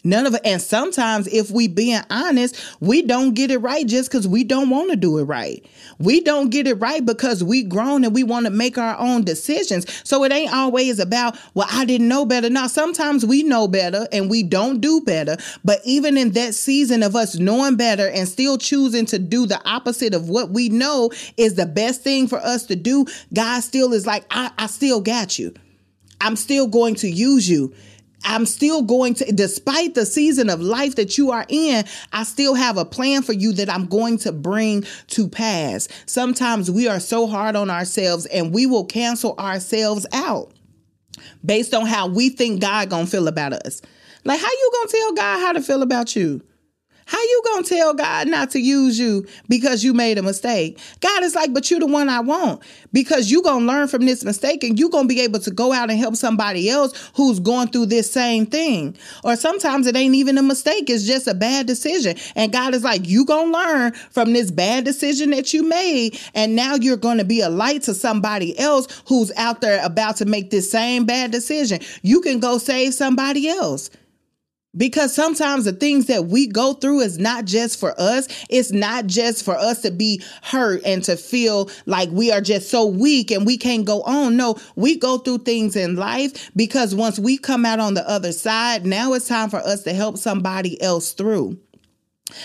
None 0.05 0.27
of 0.27 0.35
it. 0.35 0.41
And 0.45 0.61
sometimes, 0.61 1.27
if 1.27 1.49
we 1.49 1.67
being 1.67 2.01
honest, 2.11 2.55
we 2.79 3.01
don't 3.01 3.33
get 3.33 3.49
it 3.49 3.57
right 3.57 3.85
just 3.87 4.09
because 4.09 4.27
we 4.27 4.43
don't 4.43 4.69
want 4.69 4.91
to 4.91 4.95
do 4.95 5.17
it 5.17 5.23
right. 5.23 5.65
We 5.97 6.21
don't 6.21 6.51
get 6.51 6.67
it 6.67 6.75
right 6.75 7.03
because 7.03 7.43
we 7.43 7.63
grown 7.63 8.03
and 8.03 8.13
we 8.13 8.23
want 8.23 8.45
to 8.45 8.51
make 8.51 8.77
our 8.77 8.95
own 8.99 9.23
decisions. 9.23 9.87
So 10.07 10.23
it 10.23 10.31
ain't 10.31 10.53
always 10.53 10.99
about, 10.99 11.39
well, 11.55 11.67
I 11.71 11.85
didn't 11.85 12.07
know 12.07 12.23
better. 12.23 12.51
Now, 12.51 12.67
sometimes 12.67 13.25
we 13.25 13.41
know 13.41 13.67
better 13.67 14.07
and 14.11 14.29
we 14.29 14.43
don't 14.43 14.79
do 14.79 15.01
better. 15.01 15.37
But 15.63 15.79
even 15.85 16.17
in 16.17 16.31
that 16.33 16.53
season 16.53 17.01
of 17.01 17.15
us 17.15 17.37
knowing 17.39 17.75
better 17.75 18.07
and 18.07 18.29
still 18.29 18.59
choosing 18.59 19.07
to 19.07 19.17
do 19.17 19.47
the 19.47 19.59
opposite 19.67 20.13
of 20.13 20.29
what 20.29 20.51
we 20.51 20.69
know 20.69 21.09
is 21.35 21.55
the 21.55 21.65
best 21.65 22.03
thing 22.03 22.27
for 22.27 22.37
us 22.37 22.67
to 22.67 22.75
do, 22.75 23.07
God 23.33 23.61
still 23.61 23.91
is 23.91 24.05
like, 24.05 24.25
I, 24.29 24.51
I 24.59 24.67
still 24.67 25.01
got 25.01 25.39
you. 25.39 25.55
I'm 26.21 26.35
still 26.35 26.67
going 26.67 26.93
to 26.95 27.09
use 27.09 27.49
you. 27.49 27.73
I'm 28.25 28.45
still 28.45 28.81
going 28.81 29.13
to, 29.15 29.31
despite 29.31 29.93
the 29.93 30.05
season 30.05 30.49
of 30.49 30.59
life 30.59 30.95
that 30.95 31.17
you 31.17 31.31
are 31.31 31.45
in, 31.47 31.85
I 32.11 32.23
still 32.23 32.55
have 32.55 32.77
a 32.77 32.85
plan 32.85 33.21
for 33.21 33.33
you 33.33 33.53
that 33.53 33.69
I'm 33.69 33.85
going 33.85 34.17
to 34.19 34.31
bring 34.31 34.83
to 35.09 35.27
pass. 35.27 35.87
Sometimes 36.05 36.69
we 36.69 36.87
are 36.87 36.99
so 36.99 37.27
hard 37.27 37.55
on 37.55 37.69
ourselves 37.69 38.25
and 38.25 38.53
we 38.53 38.65
will 38.65 38.85
cancel 38.85 39.37
ourselves 39.37 40.05
out 40.11 40.51
based 41.45 41.73
on 41.73 41.85
how 41.85 42.07
we 42.07 42.29
think 42.29 42.61
God 42.61 42.89
gonna 42.89 43.05
feel 43.05 43.27
about 43.27 43.53
us. 43.53 43.81
Like, 44.23 44.41
how 44.41 44.47
you 44.47 44.71
gonna 44.73 44.91
tell 44.91 45.13
God 45.13 45.39
how 45.39 45.53
to 45.53 45.61
feel 45.61 45.81
about 45.83 46.15
you? 46.15 46.41
How 47.07 47.21
you 47.21 47.41
gonna 47.45 47.63
tell 47.63 47.93
God 47.93 48.27
not 48.27 48.49
to 48.51 48.59
use 48.59 48.97
you 48.97 49.27
because 49.47 49.83
you 49.83 49.93
made 49.93 50.17
a 50.17 50.23
mistake? 50.23 50.79
God 51.01 51.21
is 51.21 51.35
like, 51.35 51.53
but 51.53 51.69
you 51.69 51.77
the 51.77 51.85
one 51.85 52.09
I 52.09 52.19
want 52.19 52.63
because 52.93 53.29
you 53.29 53.43
gonna 53.43 53.65
learn 53.65 53.87
from 53.87 54.07
this 54.07 54.25
mistake 54.25 54.63
and 54.63 54.79
you 54.79 54.89
gonna 54.89 55.07
be 55.07 55.21
able 55.21 55.39
to 55.41 55.51
go 55.51 55.71
out 55.71 55.91
and 55.91 55.99
help 55.99 56.15
somebody 56.15 56.67
else 56.67 57.11
who's 57.15 57.39
going 57.39 57.67
through 57.67 57.87
this 57.87 58.09
same 58.09 58.47
thing. 58.47 58.97
Or 59.23 59.35
sometimes 59.35 59.85
it 59.85 59.95
ain't 59.95 60.15
even 60.15 60.39
a 60.39 60.41
mistake; 60.41 60.89
it's 60.89 61.05
just 61.05 61.27
a 61.27 61.35
bad 61.35 61.67
decision. 61.67 62.17
And 62.35 62.51
God 62.51 62.73
is 62.73 62.83
like, 62.83 63.07
you 63.07 63.23
gonna 63.23 63.51
learn 63.51 63.91
from 64.09 64.33
this 64.33 64.49
bad 64.49 64.83
decision 64.83 65.29
that 65.29 65.53
you 65.53 65.61
made, 65.61 66.19
and 66.33 66.55
now 66.55 66.73
you're 66.73 66.97
gonna 66.97 67.23
be 67.23 67.41
a 67.41 67.49
light 67.49 67.83
to 67.83 67.93
somebody 67.93 68.57
else 68.57 68.87
who's 69.07 69.31
out 69.37 69.61
there 69.61 69.83
about 69.85 70.15
to 70.17 70.25
make 70.25 70.49
this 70.49 70.71
same 70.71 71.05
bad 71.05 71.29
decision. 71.31 71.81
You 72.01 72.21
can 72.21 72.39
go 72.39 72.57
save 72.57 72.95
somebody 72.95 73.47
else. 73.47 73.91
Because 74.77 75.13
sometimes 75.13 75.65
the 75.65 75.73
things 75.73 76.07
that 76.07 76.25
we 76.25 76.47
go 76.47 76.73
through 76.73 77.01
is 77.01 77.17
not 77.17 77.45
just 77.45 77.79
for 77.79 77.93
us. 77.99 78.27
It's 78.49 78.71
not 78.71 79.07
just 79.07 79.43
for 79.43 79.55
us 79.55 79.81
to 79.83 79.91
be 79.91 80.21
hurt 80.41 80.81
and 80.85 81.03
to 81.05 81.15
feel 81.15 81.69
like 81.85 82.09
we 82.11 82.31
are 82.31 82.41
just 82.41 82.69
so 82.69 82.85
weak 82.85 83.31
and 83.31 83.45
we 83.45 83.57
can't 83.57 83.85
go 83.85 84.01
on. 84.03 84.37
No, 84.37 84.57
we 84.75 84.97
go 84.97 85.17
through 85.17 85.39
things 85.39 85.75
in 85.75 85.95
life 85.95 86.51
because 86.55 86.93
once 86.93 87.19
we 87.19 87.37
come 87.37 87.65
out 87.65 87.79
on 87.79 87.93
the 87.93 88.07
other 88.09 88.31
side, 88.31 88.85
now 88.85 89.13
it's 89.13 89.27
time 89.27 89.49
for 89.49 89.59
us 89.59 89.83
to 89.83 89.93
help 89.93 90.17
somebody 90.17 90.81
else 90.81 91.13
through. 91.13 91.57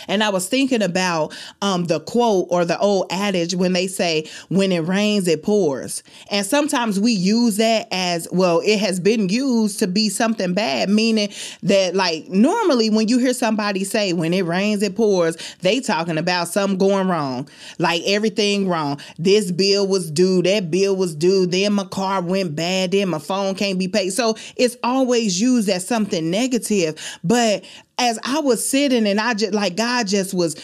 And 0.09 0.23
I 0.23 0.29
was 0.29 0.47
thinking 0.47 0.83
about 0.83 1.35
um, 1.63 1.87
the 1.87 2.01
quote 2.01 2.49
or 2.51 2.67
the 2.67 2.79
old 2.79 3.07
adage 3.11 3.55
when 3.55 3.73
they 3.73 3.87
say, 3.87 4.29
when 4.51 4.73
it 4.73 4.81
rains, 4.81 5.27
it 5.27 5.43
pours. 5.43 6.03
And 6.31 6.45
sometimes 6.45 7.01
we 7.01 7.13
use 7.13 7.57
that 7.57 7.89
as, 7.91 8.29
well, 8.31 8.61
it 8.63 8.79
has 8.79 9.01
been 9.01 9.31
used 9.31 9.79
to 9.79 9.87
be 9.87 10.11
something 10.11 10.53
bad, 10.53 10.91
meaning 10.91 11.31
that, 11.63 11.95
like, 11.95 12.29
normally 12.29 12.91
when 12.91 13.09
you 13.09 13.19
hear 13.19 13.33
somebody 13.33 13.85
say, 13.85 14.13
when 14.13 14.35
it 14.35 14.45
rains, 14.45 14.83
it 14.83 14.97
pours, 14.97 15.39
they 15.63 15.81
talking 15.81 16.19
about 16.19 16.49
something 16.49 16.77
going 16.77 17.09
wrong, 17.09 17.49
like 17.79 18.03
everything 18.05 18.69
wrong. 18.69 19.01
This 19.19 19.51
bill 19.51 19.87
was 19.87 20.11
due, 20.11 20.43
that 20.43 20.71
bill 20.71 20.95
was 20.95 21.15
due, 21.15 21.47
then 21.47 21.73
my 21.73 21.85
car 21.85 22.21
went 22.21 22.55
bad, 22.55 22.91
then 22.91 23.09
my 23.09 23.19
phone 23.19 23.55
can't 23.55 23.79
be 23.79 23.89
paid. 23.89 24.11
So 24.11 24.37
it's 24.57 24.77
always 24.83 25.41
used 25.41 25.71
as 25.71 25.87
something 25.87 26.31
negative. 26.31 27.01
But 27.25 27.65
as 28.01 28.19
I 28.25 28.41
was 28.41 28.67
sitting 28.67 29.07
and 29.07 29.21
I 29.21 29.35
just 29.35 29.53
like 29.53 29.77
God 29.77 30.09
just 30.09 30.35
was 30.35 30.57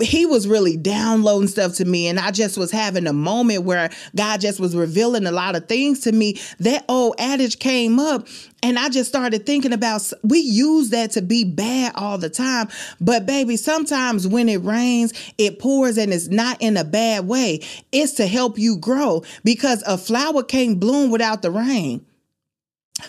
he 0.00 0.24
was 0.24 0.48
really 0.48 0.78
downloading 0.78 1.48
stuff 1.48 1.74
to 1.74 1.84
me 1.84 2.08
and 2.08 2.18
I 2.18 2.30
just 2.30 2.56
was 2.56 2.70
having 2.70 3.06
a 3.06 3.12
moment 3.12 3.64
where 3.64 3.90
God 4.16 4.40
just 4.40 4.58
was 4.58 4.74
revealing 4.74 5.26
a 5.26 5.30
lot 5.32 5.54
of 5.54 5.68
things 5.68 6.00
to 6.00 6.12
me. 6.12 6.40
That 6.60 6.86
old 6.88 7.16
adage 7.18 7.58
came 7.58 7.98
up 7.98 8.26
and 8.62 8.78
I 8.78 8.88
just 8.88 9.10
started 9.10 9.44
thinking 9.44 9.74
about 9.74 10.10
we 10.22 10.38
use 10.38 10.88
that 10.90 11.10
to 11.10 11.20
be 11.20 11.44
bad 11.44 11.92
all 11.94 12.16
the 12.16 12.30
time. 12.30 12.68
But 13.02 13.26
baby, 13.26 13.58
sometimes 13.58 14.26
when 14.26 14.48
it 14.48 14.62
rains, 14.62 15.12
it 15.36 15.58
pours 15.58 15.98
and 15.98 16.10
it's 16.10 16.28
not 16.28 16.56
in 16.62 16.78
a 16.78 16.84
bad 16.84 17.28
way. 17.28 17.60
It's 17.92 18.12
to 18.12 18.26
help 18.26 18.58
you 18.58 18.78
grow 18.78 19.22
because 19.44 19.82
a 19.86 19.98
flower 19.98 20.42
can't 20.42 20.80
bloom 20.80 21.10
without 21.10 21.42
the 21.42 21.50
rain. 21.50 22.06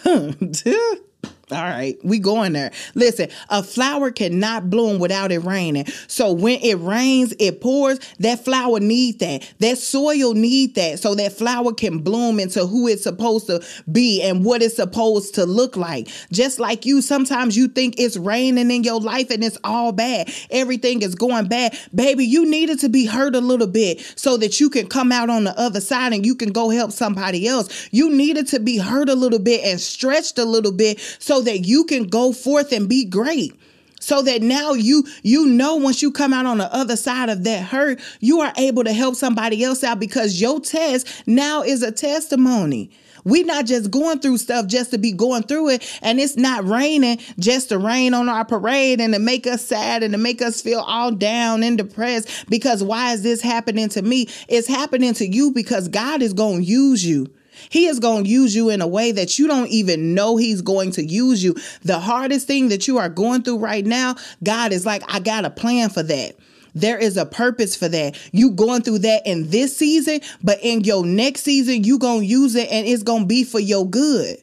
All 1.53 1.61
right, 1.61 1.99
we 2.03 2.17
going 2.17 2.53
there. 2.53 2.71
Listen, 2.95 3.29
a 3.49 3.61
flower 3.61 4.09
cannot 4.09 4.71
bloom 4.71 4.99
without 4.99 5.31
it 5.31 5.39
raining. 5.39 5.85
So 6.07 6.31
when 6.31 6.59
it 6.61 6.79
rains, 6.79 7.33
it 7.37 7.61
pours. 7.61 7.99
That 8.19 8.43
flower 8.43 8.79
need 8.79 9.19
that. 9.19 9.47
That 9.59 9.77
soil 9.77 10.33
need 10.33 10.73
that 10.75 10.99
so 10.99 11.13
that 11.13 11.33
flower 11.33 11.71
can 11.71 11.99
bloom 11.99 12.39
into 12.39 12.65
who 12.65 12.87
it's 12.87 13.03
supposed 13.03 13.47
to 13.47 13.63
be 13.91 14.23
and 14.23 14.43
what 14.43 14.63
it's 14.63 14.77
supposed 14.77 15.35
to 15.35 15.45
look 15.45 15.77
like. 15.77 16.07
Just 16.31 16.59
like 16.59 16.87
you, 16.87 17.01
sometimes 17.01 17.55
you 17.55 17.67
think 17.67 17.99
it's 17.99 18.17
raining 18.17 18.71
in 18.71 18.83
your 18.83 18.99
life 18.99 19.29
and 19.29 19.43
it's 19.43 19.57
all 19.63 19.91
bad. 19.91 20.33
Everything 20.49 21.03
is 21.03 21.13
going 21.13 21.47
bad. 21.47 21.77
Baby, 21.93 22.25
you 22.25 22.49
needed 22.49 22.79
to 22.79 22.89
be 22.89 23.05
hurt 23.05 23.35
a 23.35 23.41
little 23.41 23.67
bit 23.67 24.01
so 24.15 24.37
that 24.37 24.59
you 24.59 24.71
can 24.71 24.87
come 24.87 25.11
out 25.11 25.29
on 25.29 25.43
the 25.43 25.59
other 25.59 25.81
side 25.81 26.13
and 26.13 26.25
you 26.25 26.33
can 26.33 26.51
go 26.51 26.69
help 26.71 26.91
somebody 26.91 27.47
else. 27.47 27.89
You 27.91 28.09
needed 28.09 28.47
to 28.47 28.59
be 28.59 28.79
hurt 28.79 29.09
a 29.09 29.15
little 29.15 29.39
bit 29.39 29.63
and 29.63 29.79
stretched 29.79 30.39
a 30.39 30.45
little 30.45 30.71
bit 30.71 30.99
so 31.19 31.42
that 31.43 31.59
you 31.59 31.83
can 31.85 32.03
go 32.07 32.31
forth 32.31 32.71
and 32.71 32.89
be 32.89 33.05
great 33.05 33.53
so 33.99 34.21
that 34.21 34.41
now 34.41 34.73
you 34.73 35.05
you 35.23 35.45
know 35.45 35.75
once 35.75 36.01
you 36.01 36.11
come 36.11 36.33
out 36.33 36.45
on 36.45 36.57
the 36.57 36.73
other 36.73 36.97
side 36.97 37.29
of 37.29 37.43
that 37.43 37.63
hurt 37.63 37.99
you 38.19 38.41
are 38.41 38.51
able 38.57 38.83
to 38.83 38.91
help 38.91 39.15
somebody 39.15 39.63
else 39.63 39.83
out 39.83 39.99
because 39.99 40.41
your 40.41 40.59
test 40.59 41.23
now 41.25 41.61
is 41.61 41.81
a 41.81 41.91
testimony 41.91 42.89
we're 43.23 43.45
not 43.45 43.65
just 43.65 43.91
going 43.91 44.19
through 44.19 44.37
stuff 44.37 44.67
just 44.67 44.91
to 44.91 44.97
be 44.97 45.11
going 45.11 45.43
through 45.43 45.69
it. 45.69 45.99
And 46.01 46.19
it's 46.19 46.35
not 46.35 46.65
raining 46.65 47.19
just 47.39 47.69
to 47.69 47.77
rain 47.77 48.13
on 48.13 48.29
our 48.29 48.45
parade 48.45 48.99
and 48.99 49.13
to 49.13 49.19
make 49.19 49.47
us 49.47 49.65
sad 49.65 50.03
and 50.03 50.13
to 50.13 50.17
make 50.17 50.41
us 50.41 50.61
feel 50.61 50.79
all 50.79 51.11
down 51.11 51.63
and 51.63 51.77
depressed 51.77 52.49
because 52.49 52.83
why 52.83 53.13
is 53.13 53.23
this 53.23 53.41
happening 53.41 53.89
to 53.89 54.01
me? 54.01 54.27
It's 54.47 54.67
happening 54.67 55.13
to 55.15 55.27
you 55.27 55.51
because 55.51 55.87
God 55.87 56.21
is 56.21 56.33
going 56.33 56.59
to 56.59 56.63
use 56.63 57.05
you. 57.05 57.27
He 57.69 57.87
is 57.87 57.99
going 57.99 58.23
to 58.23 58.29
use 58.29 58.55
you 58.55 58.69
in 58.69 58.81
a 58.81 58.87
way 58.87 59.11
that 59.11 59.37
you 59.37 59.47
don't 59.47 59.69
even 59.69 60.13
know 60.13 60.37
He's 60.37 60.61
going 60.61 60.91
to 60.91 61.03
use 61.03 61.43
you. 61.43 61.55
The 61.83 61.99
hardest 61.99 62.47
thing 62.47 62.69
that 62.69 62.87
you 62.87 62.97
are 62.97 63.09
going 63.09 63.43
through 63.43 63.59
right 63.59 63.85
now, 63.85 64.15
God 64.43 64.71
is 64.71 64.85
like, 64.85 65.03
I 65.07 65.19
got 65.19 65.45
a 65.45 65.49
plan 65.49 65.89
for 65.89 66.03
that. 66.03 66.35
There 66.75 66.97
is 66.97 67.17
a 67.17 67.25
purpose 67.25 67.75
for 67.75 67.87
that. 67.87 68.17
You 68.31 68.51
going 68.51 68.81
through 68.81 68.99
that 68.99 69.25
in 69.25 69.49
this 69.49 69.77
season, 69.77 70.21
but 70.41 70.59
in 70.61 70.81
your 70.83 71.05
next 71.05 71.41
season, 71.41 71.83
you 71.83 71.99
going 71.99 72.21
to 72.21 72.25
use 72.25 72.55
it 72.55 72.69
and 72.71 72.87
it's 72.87 73.03
going 73.03 73.23
to 73.23 73.27
be 73.27 73.43
for 73.43 73.59
your 73.59 73.87
good. 73.87 74.37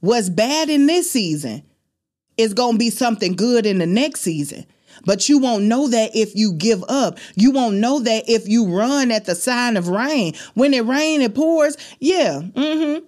What's 0.00 0.30
bad 0.30 0.70
in 0.70 0.86
this 0.86 1.10
season 1.10 1.62
is 2.36 2.54
going 2.54 2.72
to 2.72 2.78
be 2.78 2.90
something 2.90 3.34
good 3.34 3.66
in 3.66 3.78
the 3.78 3.86
next 3.86 4.20
season. 4.20 4.66
But 5.04 5.28
you 5.28 5.38
won't 5.38 5.64
know 5.64 5.88
that 5.88 6.14
if 6.14 6.34
you 6.34 6.52
give 6.52 6.84
up. 6.88 7.18
You 7.34 7.50
won't 7.50 7.76
know 7.76 8.00
that 8.00 8.24
if 8.28 8.48
you 8.48 8.66
run 8.66 9.10
at 9.10 9.24
the 9.24 9.34
sign 9.34 9.76
of 9.76 9.88
rain. 9.88 10.34
When 10.54 10.74
it 10.74 10.84
rains, 10.84 11.24
it 11.24 11.34
pours. 11.34 11.76
Yeah. 12.00 12.40
Mm-hmm. 12.42 13.04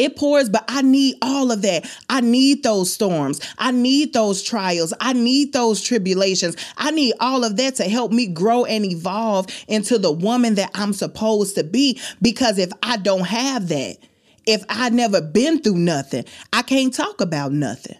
It 0.00 0.16
pours, 0.16 0.48
but 0.48 0.64
I 0.66 0.80
need 0.80 1.16
all 1.20 1.52
of 1.52 1.60
that. 1.60 1.84
I 2.08 2.22
need 2.22 2.62
those 2.62 2.90
storms. 2.90 3.38
I 3.58 3.70
need 3.70 4.14
those 4.14 4.42
trials. 4.42 4.94
I 4.98 5.12
need 5.12 5.52
those 5.52 5.82
tribulations. 5.82 6.56
I 6.78 6.90
need 6.90 7.14
all 7.20 7.44
of 7.44 7.58
that 7.58 7.74
to 7.76 7.84
help 7.84 8.10
me 8.10 8.26
grow 8.26 8.64
and 8.64 8.86
evolve 8.86 9.48
into 9.68 9.98
the 9.98 10.10
woman 10.10 10.54
that 10.54 10.70
I'm 10.74 10.94
supposed 10.94 11.54
to 11.56 11.64
be. 11.64 12.00
Because 12.22 12.58
if 12.58 12.72
I 12.82 12.96
don't 12.96 13.26
have 13.26 13.68
that, 13.68 13.98
if 14.46 14.64
I 14.70 14.88
never 14.88 15.20
been 15.20 15.60
through 15.60 15.76
nothing, 15.76 16.24
I 16.50 16.62
can't 16.62 16.94
talk 16.94 17.20
about 17.20 17.52
nothing. 17.52 17.98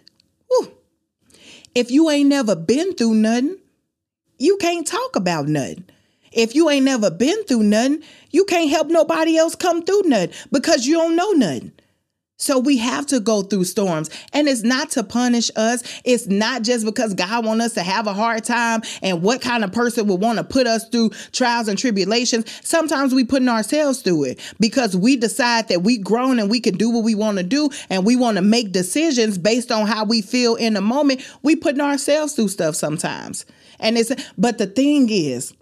If 1.73 1.89
you 1.89 2.09
ain't 2.09 2.27
never 2.27 2.55
been 2.55 2.93
through 2.95 3.13
nothing, 3.13 3.57
you 4.37 4.57
can't 4.57 4.85
talk 4.85 5.15
about 5.15 5.47
nothing. 5.47 5.85
If 6.33 6.53
you 6.53 6.69
ain't 6.69 6.83
never 6.85 7.09
been 7.09 7.45
through 7.45 7.63
nothing, 7.63 8.03
you 8.31 8.43
can't 8.43 8.69
help 8.69 8.87
nobody 8.89 9.37
else 9.37 9.55
come 9.55 9.83
through 9.83 10.03
nothing 10.05 10.31
because 10.51 10.85
you 10.85 10.95
don't 10.95 11.15
know 11.15 11.31
nothing. 11.31 11.71
So 12.41 12.57
we 12.57 12.77
have 12.77 13.05
to 13.07 13.19
go 13.19 13.43
through 13.43 13.65
storms 13.65 14.09
and 14.33 14.47
it's 14.47 14.63
not 14.63 14.89
to 14.91 15.03
punish 15.03 15.51
us. 15.55 15.83
It's 16.03 16.25
not 16.25 16.63
just 16.63 16.85
because 16.85 17.13
God 17.13 17.45
wants 17.45 17.65
us 17.65 17.73
to 17.73 17.83
have 17.83 18.07
a 18.07 18.13
hard 18.13 18.43
time 18.43 18.81
and 19.03 19.21
what 19.21 19.41
kind 19.41 19.63
of 19.63 19.71
person 19.71 20.07
would 20.07 20.19
want 20.19 20.39
to 20.39 20.43
put 20.43 20.65
us 20.65 20.89
through 20.89 21.11
trials 21.31 21.67
and 21.67 21.77
tribulations. 21.77 22.45
Sometimes 22.67 23.13
we 23.13 23.23
putting 23.23 23.47
ourselves 23.47 24.01
through 24.01 24.23
it 24.23 24.55
because 24.59 24.97
we 24.97 25.17
decide 25.17 25.67
that 25.67 25.83
we 25.83 25.99
grown 25.99 26.39
and 26.39 26.49
we 26.49 26.59
can 26.59 26.75
do 26.75 26.89
what 26.89 27.03
we 27.03 27.13
want 27.13 27.37
to 27.37 27.43
do 27.43 27.69
and 27.91 28.07
we 28.07 28.15
want 28.15 28.37
to 28.37 28.41
make 28.41 28.71
decisions 28.71 29.37
based 29.37 29.71
on 29.71 29.85
how 29.85 30.03
we 30.03 30.23
feel 30.23 30.55
in 30.55 30.73
the 30.73 30.81
moment. 30.81 31.21
We 31.43 31.55
putting 31.55 31.81
ourselves 31.81 32.33
through 32.33 32.47
stuff 32.47 32.75
sometimes. 32.75 33.45
And 33.79 33.99
it's 33.99 34.11
but 34.35 34.57
the 34.57 34.65
thing 34.65 35.09
is 35.11 35.53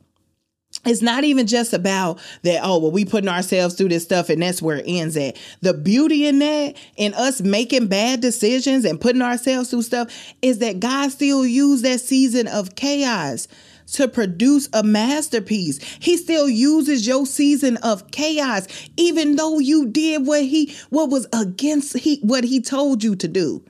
it's 0.86 1.02
not 1.02 1.24
even 1.24 1.46
just 1.46 1.74
about 1.74 2.20
that, 2.44 2.62
oh, 2.64 2.80
well, 2.80 2.92
we 2.92 3.04
putting 3.06 3.30
ourselves 3.30 3.76
through 3.76 3.90
this 3.90 4.04
stuff 4.04 4.30
and 4.30 4.42
that's 4.42 4.62
where 4.62 4.78
it 4.78 4.86
ends 4.88 5.18
at. 5.18 5.38
The 5.62 5.74
beauty 5.74 6.26
in 6.26 6.40
that, 6.40 6.78
in 6.96 7.14
us 7.14 7.42
making 7.42 7.88
bad 7.88 8.22
decisions 8.22 8.86
and 8.86 9.00
putting 9.00 9.22
ourselves 9.22 9.70
through 9.70 9.82
stuff, 9.82 10.14
is 10.42 10.60
that 10.60 10.80
God 10.80 11.12
still 11.12 11.46
used 11.46 11.84
that 11.84 12.00
season 12.00 12.48
of 12.48 12.76
chaos 12.76 13.48
to 13.94 14.08
produce 14.08 14.70
a 14.74 14.84
masterpiece. 14.84 15.80
He 16.00 16.16
still 16.16 16.48
uses 16.48 17.08
your 17.08 17.26
season 17.26 17.78
of 17.78 18.12
chaos, 18.12 18.68
even 18.98 19.36
though 19.36 19.60
you 19.60 19.88
did 19.88 20.28
what 20.28 20.44
he 20.44 20.76
what 20.90 21.10
was 21.10 21.28
against 21.34 21.98
he 21.98 22.20
what 22.22 22.44
he 22.44 22.62
told 22.62 23.04
you 23.04 23.16
to 23.16 23.28
do. 23.28 23.64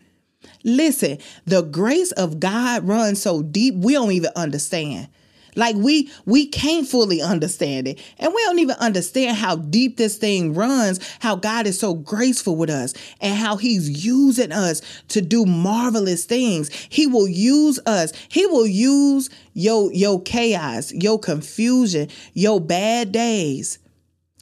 Listen, 0.64 1.18
the 1.46 1.62
grace 1.62 2.12
of 2.14 2.40
God 2.40 2.84
runs 2.84 3.22
so 3.22 3.42
deep 3.42 3.76
we 3.76 3.94
don't 3.94 4.12
even 4.12 4.32
understand. 4.36 5.08
Like 5.56 5.76
we 5.76 6.12
we 6.26 6.48
can't 6.48 6.88
fully 6.88 7.22
understand 7.22 7.88
it. 7.88 8.00
And 8.18 8.34
we 8.34 8.44
don't 8.44 8.60
even 8.60 8.76
understand 8.78 9.38
how 9.38 9.56
deep 9.56 9.98
this 9.98 10.18
thing 10.18 10.54
runs, 10.54 11.00
how 11.20 11.36
God 11.36 11.68
is 11.68 11.80
so 11.80 11.94
graceful 11.94 12.56
with 12.56 12.70
us 12.70 12.94
and 13.22 13.38
how 13.38 13.58
he's 13.58 14.06
using 14.06 14.52
us 14.52 14.82
to 15.10 15.22
do 15.22 15.46
marvelous 15.46 16.26
things. 16.26 16.70
He 16.90 17.08
will 17.08 17.28
use 17.28 17.80
us. 17.86 18.14
He 18.30 18.46
will 18.46 18.68
use 18.68 19.30
your 19.54 19.92
your 19.94 20.22
chaos, 20.22 20.92
your 20.94 21.20
confusion, 21.20 22.10
your 22.34 22.62
bad 22.62 23.12
days. 23.12 23.80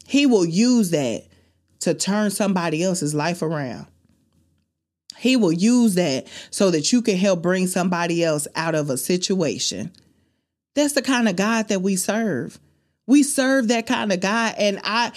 He 0.06 0.26
will 0.26 0.46
use 0.46 0.92
that 0.92 1.26
to 1.82 1.94
turn 1.94 2.32
somebody 2.32 2.84
else's 2.84 3.14
life 3.14 3.42
around. 3.42 3.88
He 5.18 5.36
will 5.36 5.52
use 5.52 5.96
that 5.96 6.28
so 6.52 6.72
that 6.72 6.94
you 6.94 7.02
can 7.02 7.18
help 7.18 7.42
bring 7.42 7.68
somebody 7.68 8.24
else 8.24 8.48
out 8.56 8.76
of 8.76 8.90
a 8.90 8.98
situation. 8.98 9.92
That's 10.78 10.94
the 10.94 11.02
kind 11.02 11.28
of 11.28 11.36
God 11.36 11.70
that 11.70 11.82
we 11.82 11.96
serve. 11.96 12.60
We 13.08 13.24
serve 13.24 13.70
that 13.70 13.88
kind 13.88 14.14
of 14.14 14.20
God. 14.20 14.54
And 14.60 14.80
I, 14.84 15.12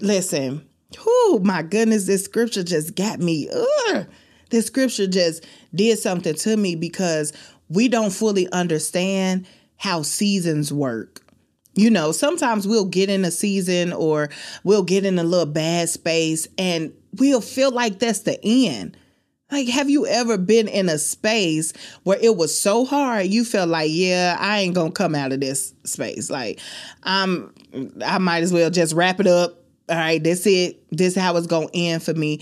listen, 0.00 0.66
oh 0.98 1.38
my 1.44 1.60
goodness, 1.60 2.06
this 2.06 2.24
scripture 2.24 2.62
just 2.62 2.96
got 2.96 3.18
me. 3.20 3.50
Ugh. 3.50 4.06
This 4.48 4.68
scripture 4.68 5.06
just 5.06 5.44
did 5.74 5.98
something 5.98 6.34
to 6.34 6.56
me 6.56 6.76
because 6.76 7.34
we 7.68 7.88
don't 7.88 8.10
fully 8.10 8.50
understand 8.52 9.46
how 9.76 10.00
seasons 10.00 10.72
work. 10.72 11.20
You 11.74 11.90
know, 11.90 12.10
sometimes 12.10 12.66
we'll 12.66 12.86
get 12.86 13.10
in 13.10 13.22
a 13.26 13.30
season 13.30 13.92
or 13.92 14.30
we'll 14.64 14.82
get 14.82 15.04
in 15.04 15.18
a 15.18 15.24
little 15.24 15.44
bad 15.44 15.90
space 15.90 16.48
and 16.56 16.90
we'll 17.18 17.42
feel 17.42 17.70
like 17.70 17.98
that's 17.98 18.20
the 18.20 18.42
end. 18.42 18.96
Like, 19.50 19.68
have 19.68 19.90
you 19.90 20.06
ever 20.06 20.38
been 20.38 20.68
in 20.68 20.88
a 20.88 20.98
space 20.98 21.72
where 22.04 22.18
it 22.20 22.36
was 22.36 22.58
so 22.58 22.84
hard 22.84 23.26
you 23.26 23.44
felt 23.44 23.68
like, 23.68 23.90
yeah, 23.92 24.36
I 24.38 24.60
ain't 24.60 24.74
gonna 24.74 24.92
come 24.92 25.14
out 25.14 25.32
of 25.32 25.40
this 25.40 25.74
space. 25.84 26.30
Like, 26.30 26.60
I'm, 27.02 27.52
I 28.04 28.18
might 28.18 28.42
as 28.42 28.52
well 28.52 28.70
just 28.70 28.94
wrap 28.94 29.20
it 29.20 29.26
up. 29.26 29.56
All 29.88 29.96
right, 29.96 30.22
that's 30.22 30.46
it. 30.46 30.82
This 30.90 31.16
is 31.16 31.22
how 31.22 31.36
it's 31.36 31.46
gonna 31.46 31.66
end 31.74 32.02
for 32.02 32.14
me. 32.14 32.40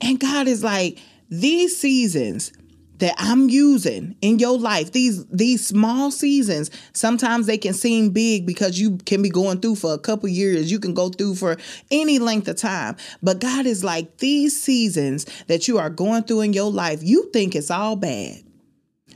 And 0.00 0.18
God 0.18 0.48
is 0.48 0.64
like, 0.64 0.98
these 1.30 1.76
seasons 1.76 2.52
that 2.98 3.14
I'm 3.18 3.48
using 3.48 4.16
in 4.20 4.38
your 4.38 4.58
life, 4.58 4.92
these 4.92 5.24
these 5.26 5.66
small 5.66 6.10
seasons, 6.10 6.70
sometimes 6.92 7.46
they 7.46 7.58
can 7.58 7.74
seem 7.74 8.10
big 8.10 8.46
because 8.46 8.78
you 8.80 8.98
can 9.06 9.22
be 9.22 9.30
going 9.30 9.60
through 9.60 9.76
for 9.76 9.94
a 9.94 9.98
couple 9.98 10.28
years. 10.28 10.70
You 10.70 10.78
can 10.78 10.94
go 10.94 11.08
through 11.08 11.36
for 11.36 11.56
any 11.90 12.18
length 12.18 12.48
of 12.48 12.56
time. 12.56 12.96
But 13.22 13.40
God 13.40 13.66
is 13.66 13.84
like 13.84 14.18
these 14.18 14.60
seasons 14.60 15.26
that 15.46 15.68
you 15.68 15.78
are 15.78 15.90
going 15.90 16.24
through 16.24 16.42
in 16.42 16.52
your 16.52 16.70
life, 16.70 17.00
you 17.02 17.30
think 17.32 17.54
it's 17.54 17.70
all 17.70 17.96
bad. 17.96 18.42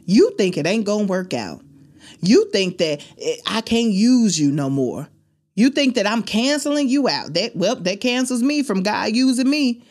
You 0.04 0.32
think 0.36 0.56
it 0.56 0.66
ain't 0.66 0.84
going 0.84 1.06
to 1.06 1.10
work 1.10 1.34
out. 1.34 1.62
You 2.20 2.50
think 2.50 2.78
that 2.78 3.04
eh, 3.20 3.36
I 3.46 3.60
can't 3.60 3.92
use 3.92 4.38
you 4.38 4.50
no 4.50 4.70
more. 4.70 5.08
You 5.54 5.70
think 5.70 5.96
that 5.96 6.06
I'm 6.06 6.22
canceling 6.22 6.88
you 6.88 7.08
out. 7.08 7.34
That 7.34 7.54
well, 7.56 7.76
that 7.76 8.00
cancels 8.00 8.42
me 8.42 8.62
from 8.62 8.82
God 8.82 9.14
using 9.14 9.50
me. 9.50 9.82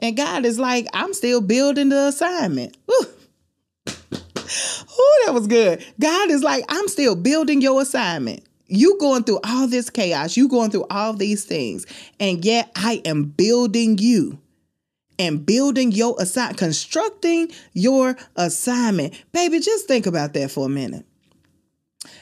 And 0.00 0.16
God 0.16 0.44
is 0.44 0.60
like, 0.60 0.86
I'm 0.94 1.12
still 1.12 1.40
building 1.40 1.88
the 1.88 2.08
assignment. 2.08 2.76
Ooh. 2.90 3.06
Oh, 4.90 5.22
that 5.26 5.34
was 5.34 5.46
good. 5.46 5.84
God 6.00 6.30
is 6.30 6.42
like, 6.42 6.64
I'm 6.68 6.88
still 6.88 7.16
building 7.16 7.60
your 7.60 7.82
assignment. 7.82 8.44
You 8.66 8.98
going 8.98 9.24
through 9.24 9.40
all 9.44 9.66
this 9.66 9.88
chaos, 9.88 10.36
you 10.36 10.48
going 10.48 10.70
through 10.70 10.86
all 10.90 11.14
these 11.14 11.44
things, 11.44 11.86
and 12.20 12.44
yet 12.44 12.70
I 12.76 13.00
am 13.04 13.24
building 13.24 13.96
you 13.98 14.38
and 15.18 15.44
building 15.44 15.90
your 15.90 16.14
assignment, 16.18 16.58
constructing 16.58 17.50
your 17.72 18.16
assignment. 18.36 19.14
Baby, 19.32 19.60
just 19.60 19.88
think 19.88 20.06
about 20.06 20.34
that 20.34 20.50
for 20.50 20.66
a 20.66 20.68
minute. 20.68 21.06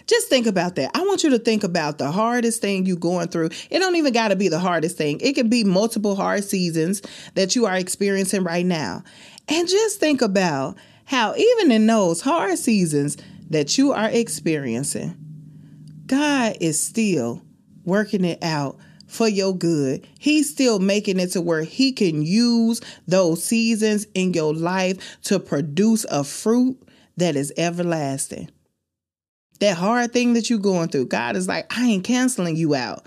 Just 0.07 0.29
think 0.29 0.47
about 0.47 0.77
that. 0.77 0.93
I 0.95 1.01
want 1.01 1.25
you 1.25 1.31
to 1.31 1.39
think 1.39 1.65
about 1.65 1.99
the 1.99 2.11
hardest 2.11 2.61
thing 2.63 2.87
you're 2.87 2.97
going 2.97 3.29
through. 3.29 3.51
It 3.71 3.81
don't 3.81 3.97
even 3.97 4.13
got 4.13 4.29
to 4.29 4.37
be 4.37 4.49
the 4.49 4.59
hardest 4.59 4.97
thing. 4.97 5.21
It 5.21 5.35
can 5.35 5.49
be 5.49 5.65
multiple 5.65 6.15
hard 6.15 6.45
seasons 6.45 7.03
that 7.35 7.57
you 7.57 7.67
are 7.67 7.77
experiencing 7.77 8.45
right 8.45 8.65
now. 8.65 9.03
And 9.49 9.69
just 9.69 10.01
think 10.01 10.23
about 10.23 10.77
how, 11.07 11.35
even 11.35 11.73
in 11.73 11.87
those 11.87 12.21
hard 12.21 12.59
seasons 12.59 13.17
that 13.49 13.79
you 13.79 13.93
are 13.93 14.11
experiencing, 14.11 15.17
God 16.07 16.57
is 16.61 16.81
still 16.81 17.43
working 17.85 18.25
it 18.25 18.43
out 18.43 18.77
for 19.07 19.29
your 19.29 19.57
good. 19.57 20.07
He's 20.19 20.51
still 20.51 20.79
making 20.79 21.21
it 21.21 21.29
to 21.29 21.41
where 21.41 21.63
He 21.63 21.93
can 21.93 22.23
use 22.23 22.81
those 23.07 23.43
seasons 23.43 24.07
in 24.15 24.35
your 24.35 24.53
life 24.53 25.21
to 25.23 25.39
produce 25.39 26.05
a 26.11 26.25
fruit 26.25 26.77
that 27.17 27.37
is 27.37 27.53
everlasting. 27.57 28.51
That 29.61 29.77
hard 29.77 30.13
thing 30.13 30.35
that 30.35 30.51
you're 30.51 30.59
going 30.59 30.89
through, 30.89 31.07
God 31.07 31.37
is 31.37 31.49
like, 31.49 31.73
I 31.77 31.87
ain't 31.87 32.05
canceling 32.05 32.57
you 32.57 32.75
out. 32.75 33.07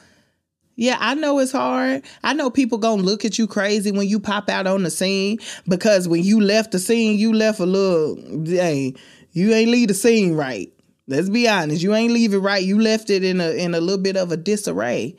Yeah, 0.79 0.95
I 0.97 1.13
know 1.13 1.39
it's 1.39 1.51
hard. 1.51 2.05
I 2.23 2.31
know 2.31 2.49
people 2.49 2.77
gonna 2.77 3.01
look 3.01 3.25
at 3.25 3.37
you 3.37 3.47
crazy 3.47 3.91
when 3.91 4.07
you 4.07 4.17
pop 4.17 4.47
out 4.47 4.65
on 4.65 4.83
the 4.83 4.89
scene 4.89 5.39
because 5.67 6.07
when 6.07 6.23
you 6.23 6.39
left 6.39 6.71
the 6.71 6.79
scene, 6.79 7.19
you 7.19 7.33
left 7.33 7.59
a 7.59 7.65
little, 7.65 8.15
hey, 8.45 8.95
you 9.33 9.53
ain't 9.53 9.71
leave 9.71 9.89
the 9.89 9.93
scene 9.93 10.35
right. 10.35 10.71
Let's 11.05 11.27
be 11.27 11.49
honest, 11.49 11.83
you 11.83 11.93
ain't 11.93 12.13
leave 12.13 12.33
it 12.33 12.37
right. 12.37 12.63
You 12.63 12.79
left 12.81 13.09
it 13.09 13.25
in 13.25 13.41
a 13.41 13.49
in 13.49 13.75
a 13.75 13.81
little 13.81 14.01
bit 14.01 14.15
of 14.15 14.31
a 14.31 14.37
disarray. 14.37 15.17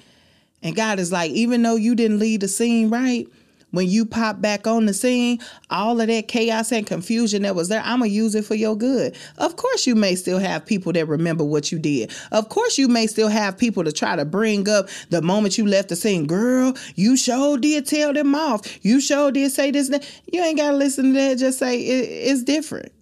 And 0.62 0.74
God 0.74 0.98
is 0.98 1.12
like, 1.12 1.30
even 1.32 1.60
though 1.60 1.76
you 1.76 1.94
didn't 1.94 2.20
leave 2.20 2.40
the 2.40 2.48
scene 2.48 2.88
right, 2.88 3.28
when 3.70 3.88
you 3.88 4.04
pop 4.04 4.40
back 4.40 4.66
on 4.66 4.86
the 4.86 4.94
scene, 4.94 5.38
all 5.70 6.00
of 6.00 6.08
that 6.08 6.28
chaos 6.28 6.72
and 6.72 6.86
confusion 6.86 7.42
that 7.42 7.54
was 7.54 7.68
there, 7.68 7.82
I'm 7.84 8.00
going 8.00 8.10
to 8.10 8.14
use 8.14 8.34
it 8.34 8.44
for 8.44 8.54
your 8.54 8.76
good. 8.76 9.16
Of 9.38 9.56
course, 9.56 9.86
you 9.86 9.94
may 9.94 10.14
still 10.14 10.38
have 10.38 10.66
people 10.66 10.92
that 10.92 11.06
remember 11.06 11.44
what 11.44 11.70
you 11.70 11.78
did. 11.78 12.12
Of 12.32 12.48
course, 12.48 12.78
you 12.78 12.88
may 12.88 13.06
still 13.06 13.28
have 13.28 13.58
people 13.58 13.84
to 13.84 13.92
try 13.92 14.16
to 14.16 14.24
bring 14.24 14.68
up 14.68 14.88
the 15.10 15.22
moment 15.22 15.58
you 15.58 15.66
left 15.66 15.88
the 15.88 15.96
scene. 15.96 16.26
Girl, 16.26 16.74
you 16.94 17.16
sure 17.16 17.58
did 17.58 17.86
tell 17.86 18.12
them 18.12 18.34
off. 18.34 18.84
You 18.84 19.00
sure 19.00 19.30
did 19.30 19.52
say 19.52 19.70
this. 19.70 19.90
You 20.32 20.42
ain't 20.42 20.58
got 20.58 20.72
to 20.72 20.76
listen 20.76 21.06
to 21.06 21.12
that. 21.12 21.38
Just 21.38 21.58
say 21.58 21.80
it, 21.80 22.08
it's 22.30 22.42
different. 22.42 22.92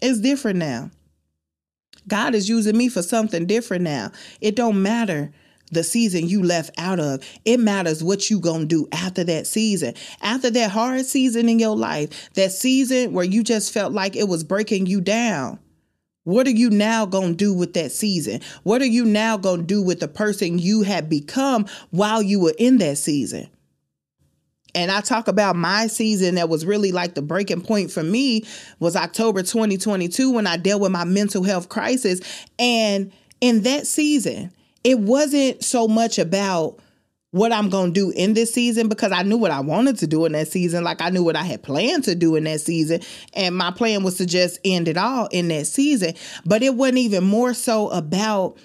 It's 0.00 0.20
different 0.20 0.58
now. 0.58 0.90
God 2.06 2.34
is 2.34 2.48
using 2.48 2.76
me 2.76 2.88
for 2.88 3.02
something 3.02 3.46
different 3.46 3.84
now. 3.84 4.10
It 4.40 4.56
don't 4.56 4.82
matter 4.82 5.30
the 5.70 5.84
season 5.84 6.28
you 6.28 6.42
left 6.42 6.70
out 6.78 7.00
of. 7.00 7.22
It 7.44 7.58
matters 7.58 8.02
what 8.02 8.30
you 8.30 8.40
going 8.40 8.62
to 8.62 8.66
do 8.66 8.88
after 8.92 9.24
that 9.24 9.46
season. 9.46 9.94
After 10.22 10.50
that 10.50 10.70
hard 10.70 11.04
season 11.06 11.48
in 11.48 11.58
your 11.58 11.76
life, 11.76 12.30
that 12.34 12.52
season 12.52 13.12
where 13.12 13.24
you 13.24 13.42
just 13.42 13.72
felt 13.72 13.92
like 13.92 14.16
it 14.16 14.28
was 14.28 14.44
breaking 14.44 14.86
you 14.86 15.00
down. 15.00 15.58
What 16.24 16.46
are 16.46 16.50
you 16.50 16.68
now 16.68 17.06
going 17.06 17.30
to 17.30 17.36
do 17.36 17.54
with 17.54 17.72
that 17.72 17.90
season? 17.90 18.42
What 18.62 18.82
are 18.82 18.86
you 18.86 19.06
now 19.06 19.38
going 19.38 19.60
to 19.60 19.66
do 19.66 19.82
with 19.82 20.00
the 20.00 20.08
person 20.08 20.58
you 20.58 20.82
had 20.82 21.08
become 21.08 21.66
while 21.90 22.20
you 22.20 22.38
were 22.38 22.54
in 22.58 22.78
that 22.78 22.98
season? 22.98 23.48
And 24.74 24.90
I 24.90 25.00
talk 25.00 25.28
about 25.28 25.56
my 25.56 25.86
season 25.86 26.34
that 26.34 26.50
was 26.50 26.66
really 26.66 26.92
like 26.92 27.14
the 27.14 27.22
breaking 27.22 27.62
point 27.62 27.90
for 27.90 28.02
me 28.02 28.44
was 28.78 28.94
October 28.94 29.42
2022 29.42 30.30
when 30.30 30.46
I 30.46 30.58
dealt 30.58 30.82
with 30.82 30.92
my 30.92 31.04
mental 31.04 31.42
health 31.42 31.70
crisis. 31.70 32.20
And 32.58 33.10
in 33.40 33.62
that 33.62 33.86
season, 33.86 34.52
it 34.88 34.98
wasn't 35.00 35.62
so 35.62 35.86
much 35.86 36.18
about 36.18 36.80
what 37.30 37.52
I'm 37.52 37.68
going 37.68 37.92
to 37.92 38.00
do 38.00 38.08
in 38.08 38.32
this 38.32 38.54
season 38.54 38.88
because 38.88 39.12
I 39.12 39.22
knew 39.22 39.36
what 39.36 39.50
I 39.50 39.60
wanted 39.60 39.98
to 39.98 40.06
do 40.06 40.24
in 40.24 40.32
that 40.32 40.48
season. 40.48 40.82
Like 40.82 41.02
I 41.02 41.10
knew 41.10 41.22
what 41.22 41.36
I 41.36 41.42
had 41.42 41.62
planned 41.62 42.04
to 42.04 42.14
do 42.14 42.36
in 42.36 42.44
that 42.44 42.62
season. 42.62 43.02
And 43.34 43.54
my 43.54 43.70
plan 43.70 44.02
was 44.02 44.16
to 44.16 44.24
just 44.24 44.58
end 44.64 44.88
it 44.88 44.96
all 44.96 45.26
in 45.26 45.48
that 45.48 45.66
season. 45.66 46.14
But 46.46 46.62
it 46.62 46.74
wasn't 46.74 47.00
even 47.00 47.22
more 47.22 47.52
so 47.52 47.90
about 47.90 48.56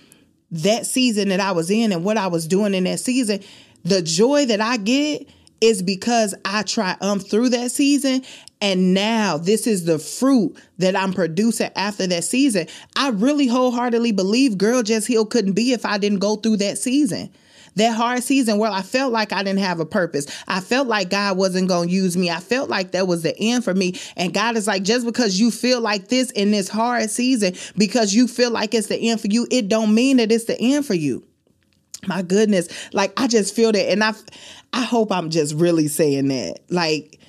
that 0.52 0.86
season 0.86 1.28
that 1.28 1.42
I 1.42 1.52
was 1.52 1.70
in 1.70 1.92
and 1.92 2.06
what 2.06 2.16
I 2.16 2.28
was 2.28 2.48
doing 2.48 2.74
in 2.74 2.86
that 2.86 3.02
season. 3.02 3.42
The 3.84 4.02
joy 4.02 4.46
that 4.46 4.62
I 4.62 4.78
get 4.78 5.28
is 5.60 5.84
because 5.84 6.34
I 6.46 6.64
triumphed 6.64 7.30
through 7.30 7.50
that 7.50 7.70
season. 7.70 8.24
And 8.64 8.94
now 8.94 9.38
this 9.38 9.68
is 9.68 9.84
the 9.84 10.00
fruit 10.00 10.58
that 10.78 10.96
I'm 10.96 11.12
producing 11.12 11.70
after 11.76 12.08
that 12.08 12.24
season. 12.24 12.68
I 12.96 13.10
really 13.10 13.46
wholeheartedly 13.46 14.14
believe 14.14 14.58
Girl 14.58 14.82
Just 14.84 15.06
Heal 15.06 15.26
couldn't 15.26 15.52
be 15.52 15.74
if 15.74 15.86
I 15.86 15.98
didn't 15.98 16.20
go 16.20 16.38
through 16.38 16.58
that 16.58 16.78
season 16.78 17.30
that 17.76 17.96
hard 17.96 18.22
season 18.22 18.60
where 18.60 18.70
I 18.70 18.84
felt 18.84 19.12
like 19.12 19.34
I 19.34 19.42
didn't 19.42 19.62
have 19.62 19.80
a 19.80 19.86
purpose. 19.86 20.28
I 20.48 20.60
felt 20.60 20.88
like 20.88 21.10
God 21.10 21.38
wasn't 21.38 21.68
going 21.68 21.90
to 21.90 21.94
use 21.94 22.16
me. 22.16 22.30
I 22.30 22.40
felt 22.40 22.70
like 22.70 22.92
that 22.92 23.08
was 23.08 23.24
the 23.24 23.36
end 23.40 23.64
for 23.64 23.74
me. 23.74 24.00
And 24.16 24.32
God 24.32 24.56
is 24.58 24.68
like, 24.68 24.84
just 24.84 25.08
because 25.08 25.40
you 25.40 25.50
feel 25.50 25.82
like 25.82 26.10
this 26.10 26.30
in 26.30 26.52
this 26.52 26.70
hard 26.70 27.10
season, 27.10 27.56
because 27.76 28.14
you 28.14 28.28
feel 28.28 28.52
like 28.52 28.76
it's 28.76 28.90
the 28.90 29.10
end 29.10 29.22
for 29.22 29.28
you, 29.28 29.48
it 29.50 29.70
don't 29.70 29.96
mean 29.96 30.18
that 30.18 30.32
it's 30.32 30.44
the 30.44 30.60
end 30.60 30.86
for 30.86 30.94
you. 30.94 31.26
My 32.06 32.22
goodness, 32.22 32.70
like 32.94 33.20
I 33.20 33.28
just 33.28 33.56
feel 33.56 33.72
that, 33.72 33.92
and 33.92 34.04
I, 34.04 34.14
I 34.72 34.84
hope 34.84 35.12
I'm 35.12 35.32
just 35.32 35.56
really 35.56 35.88
saying 35.88 36.28
that. 36.28 36.60
Like, 36.70 37.20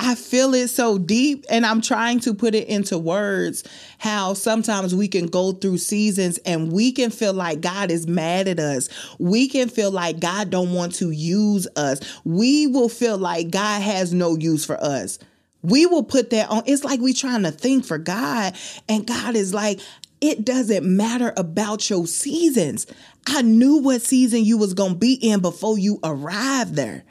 I 0.00 0.14
feel 0.14 0.54
it 0.54 0.68
so 0.68 0.96
deep 0.96 1.44
and 1.50 1.66
I'm 1.66 1.80
trying 1.80 2.20
to 2.20 2.32
put 2.32 2.54
it 2.54 2.68
into 2.68 2.98
words 2.98 3.64
how 3.98 4.34
sometimes 4.34 4.94
we 4.94 5.08
can 5.08 5.26
go 5.26 5.52
through 5.52 5.78
seasons 5.78 6.38
and 6.38 6.70
we 6.70 6.92
can 6.92 7.10
feel 7.10 7.32
like 7.32 7.60
God 7.60 7.90
is 7.90 8.06
mad 8.06 8.46
at 8.46 8.60
us. 8.60 8.88
We 9.18 9.48
can 9.48 9.68
feel 9.68 9.90
like 9.90 10.20
God 10.20 10.50
don't 10.50 10.72
want 10.72 10.94
to 10.96 11.10
use 11.10 11.66
us. 11.74 12.00
We 12.24 12.68
will 12.68 12.88
feel 12.88 13.18
like 13.18 13.50
God 13.50 13.82
has 13.82 14.14
no 14.14 14.36
use 14.36 14.64
for 14.64 14.82
us. 14.82 15.18
We 15.62 15.84
will 15.86 16.04
put 16.04 16.30
that 16.30 16.48
on. 16.48 16.62
It's 16.66 16.84
like 16.84 17.00
we 17.00 17.12
trying 17.12 17.42
to 17.42 17.50
think 17.50 17.84
for 17.84 17.98
God 17.98 18.54
and 18.88 19.04
God 19.04 19.34
is 19.34 19.52
like, 19.52 19.80
it 20.20 20.44
doesn't 20.44 20.84
matter 20.84 21.32
about 21.36 21.90
your 21.90 22.06
seasons. 22.06 22.86
I 23.26 23.42
knew 23.42 23.78
what 23.78 24.02
season 24.02 24.44
you 24.44 24.58
was 24.58 24.74
going 24.74 24.92
to 24.92 24.98
be 24.98 25.14
in 25.14 25.40
before 25.40 25.76
you 25.76 25.98
arrived 26.04 26.74
there. 26.74 27.04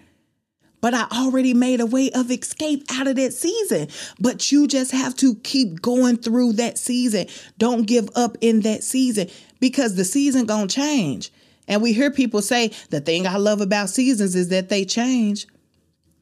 But 0.80 0.94
I 0.94 1.08
already 1.12 1.54
made 1.54 1.80
a 1.80 1.86
way 1.86 2.12
of 2.12 2.30
escape 2.30 2.84
out 2.92 3.08
of 3.08 3.16
that 3.16 3.34
season. 3.34 3.88
But 4.20 4.52
you 4.52 4.68
just 4.68 4.92
have 4.92 5.16
to 5.18 5.36
keep 5.36 5.82
going 5.82 6.18
through 6.18 6.54
that 6.54 6.78
season. 6.78 7.28
Don't 7.58 7.88
give 7.88 8.10
up 8.16 8.38
in 8.42 8.62
that 8.62 8.84
season 8.84 9.30
because 9.60 9.96
the 9.96 10.06
season 10.06 10.46
going 10.46 10.68
to 10.68 10.76
change. 10.76 11.32
And 11.68 11.82
we 11.82 11.94
hear 11.94 12.12
people 12.12 12.42
say 12.42 12.72
the 12.90 13.02
thing 13.02 13.28
I 13.28 13.38
love 13.38 13.62
about 13.62 13.90
seasons 13.90 14.36
is 14.36 14.50
that 14.50 14.70
they 14.70 14.86
change. 14.86 15.48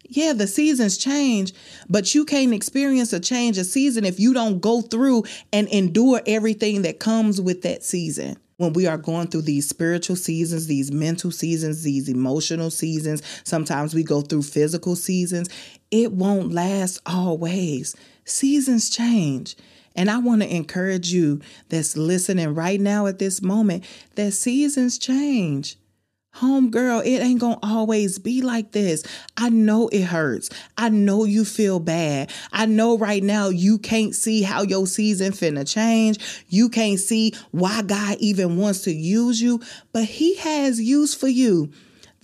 Yeah, 0.07 0.33
the 0.33 0.47
seasons 0.47 0.97
change, 0.97 1.53
but 1.89 2.13
you 2.13 2.25
can't 2.25 2.53
experience 2.53 3.11
a 3.11 3.19
change 3.19 3.57
of 3.57 3.65
season 3.65 4.05
if 4.05 4.19
you 4.19 4.33
don't 4.33 4.59
go 4.59 4.81
through 4.81 5.23
and 5.51 5.67
endure 5.69 6.21
everything 6.27 6.83
that 6.83 6.99
comes 6.99 7.41
with 7.41 7.63
that 7.63 7.83
season. 7.83 8.37
When 8.57 8.71
we 8.71 8.87
are 8.87 8.97
going 8.97 9.27
through 9.27 9.41
these 9.41 9.67
spiritual 9.67 10.15
seasons, 10.15 10.67
these 10.67 10.91
mental 10.91 11.29
seasons, 11.29 11.83
these 11.83 12.07
emotional 12.07 12.71
seasons, 12.71 13.21
sometimes 13.43 13.93
we 13.93 14.03
go 14.03 14.21
through 14.21 14.43
physical 14.43 14.95
seasons, 14.95 15.49
it 15.91 16.13
won't 16.13 16.53
last 16.53 17.01
always. 17.05 17.95
Seasons 18.23 18.89
change. 18.89 19.57
And 19.95 20.09
I 20.09 20.19
want 20.19 20.41
to 20.41 20.53
encourage 20.53 21.11
you 21.11 21.41
that's 21.69 21.97
listening 21.97 22.53
right 22.53 22.79
now 22.79 23.07
at 23.07 23.19
this 23.19 23.41
moment 23.41 23.83
that 24.15 24.31
seasons 24.31 24.97
change. 24.97 25.77
Home 26.39 26.69
girl, 26.69 26.99
it 26.99 27.19
ain't 27.19 27.39
gonna 27.39 27.59
always 27.63 28.19
be 28.19 28.41
like 28.41 28.73
this. 28.73 29.03
I 29.37 29.47
know 29.47 29.87
it 29.87 30.03
hurts. 30.03 30.49
I 30.77 30.89
know 30.89 31.23
you 31.23 31.45
feel 31.45 31.79
bad. 31.79 32.29
I 32.51 32.65
know 32.65 32.97
right 32.97 33.23
now 33.23 33.47
you 33.47 33.77
can't 33.77 34.13
see 34.13 34.41
how 34.41 34.63
your 34.63 34.85
season 34.85 35.31
finna 35.31 35.65
change. 35.65 36.19
You 36.49 36.67
can't 36.67 36.99
see 36.99 37.33
why 37.51 37.83
God 37.83 38.17
even 38.19 38.57
wants 38.57 38.81
to 38.81 38.91
use 38.91 39.41
you, 39.41 39.61
but 39.93 40.03
He 40.03 40.35
has 40.35 40.81
use 40.81 41.15
for 41.15 41.29
you 41.29 41.71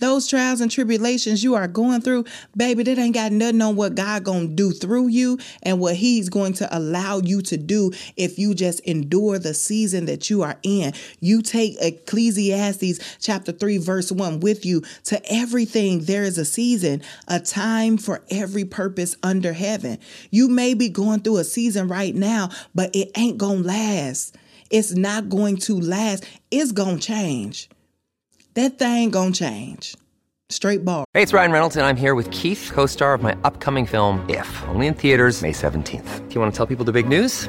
those 0.02 0.26
trials 0.26 0.60
and 0.60 0.68
tribulations 0.68 1.44
you 1.44 1.54
are 1.54 1.68
going 1.68 2.00
through, 2.00 2.24
baby, 2.56 2.82
that 2.82 2.98
ain't 2.98 3.14
got 3.14 3.30
nothing 3.30 3.62
on 3.62 3.76
what 3.76 3.94
God 3.94 4.24
gonna 4.24 4.48
do 4.48 4.72
through 4.72 5.06
you 5.06 5.38
and 5.62 5.78
what 5.78 5.94
He's 5.94 6.28
going 6.28 6.54
to 6.54 6.76
allow 6.76 7.18
you 7.18 7.40
to 7.42 7.56
do 7.56 7.92
if 8.16 8.36
you 8.36 8.52
just 8.52 8.80
endure 8.80 9.38
the 9.38 9.54
season 9.54 10.06
that 10.06 10.28
you 10.28 10.42
are 10.42 10.58
in. 10.64 10.92
You 11.20 11.40
take 11.40 11.76
Ecclesiastes 11.80 13.18
chapter 13.20 13.52
3, 13.52 13.78
verse 13.78 14.10
1 14.10 14.40
with 14.40 14.66
you 14.66 14.82
to 15.04 15.22
everything. 15.32 16.00
There 16.00 16.24
is 16.24 16.36
a 16.36 16.44
season, 16.44 17.02
a 17.28 17.38
time 17.38 17.96
for 17.96 18.22
every 18.28 18.64
purpose 18.64 19.16
under 19.22 19.52
heaven. 19.52 19.98
You 20.30 20.48
may 20.48 20.74
be 20.74 20.88
going 20.88 21.20
through 21.20 21.36
a 21.36 21.44
season 21.44 21.86
right 21.86 22.14
now, 22.14 22.50
but 22.74 22.90
it 22.96 23.12
ain't 23.16 23.38
gonna 23.38 23.60
last. 23.60 24.36
It's 24.68 24.92
not 24.92 25.28
going 25.28 25.58
to 25.58 25.78
last. 25.78 26.24
It's 26.50 26.72
gonna 26.72 26.98
change 26.98 27.68
that 28.54 28.78
thing 28.78 29.10
gonna 29.10 29.32
change. 29.32 29.96
Straight 30.50 30.84
bar. 30.84 31.04
Hey, 31.14 31.22
it's 31.22 31.32
Ryan 31.32 31.52
Reynolds, 31.52 31.76
and 31.76 31.86
I'm 31.86 31.96
here 31.96 32.14
with 32.14 32.30
Keith, 32.30 32.70
co 32.72 32.86
star 32.86 33.14
of 33.14 33.22
my 33.22 33.36
upcoming 33.44 33.86
film, 33.86 34.24
If, 34.28 34.48
only 34.68 34.86
in 34.86 34.94
theaters, 34.94 35.42
May 35.42 35.52
17th. 35.52 36.28
Do 36.28 36.34
you 36.34 36.40
wanna 36.40 36.52
tell 36.52 36.66
people 36.66 36.84
the 36.84 36.92
big 36.92 37.08
news? 37.08 37.48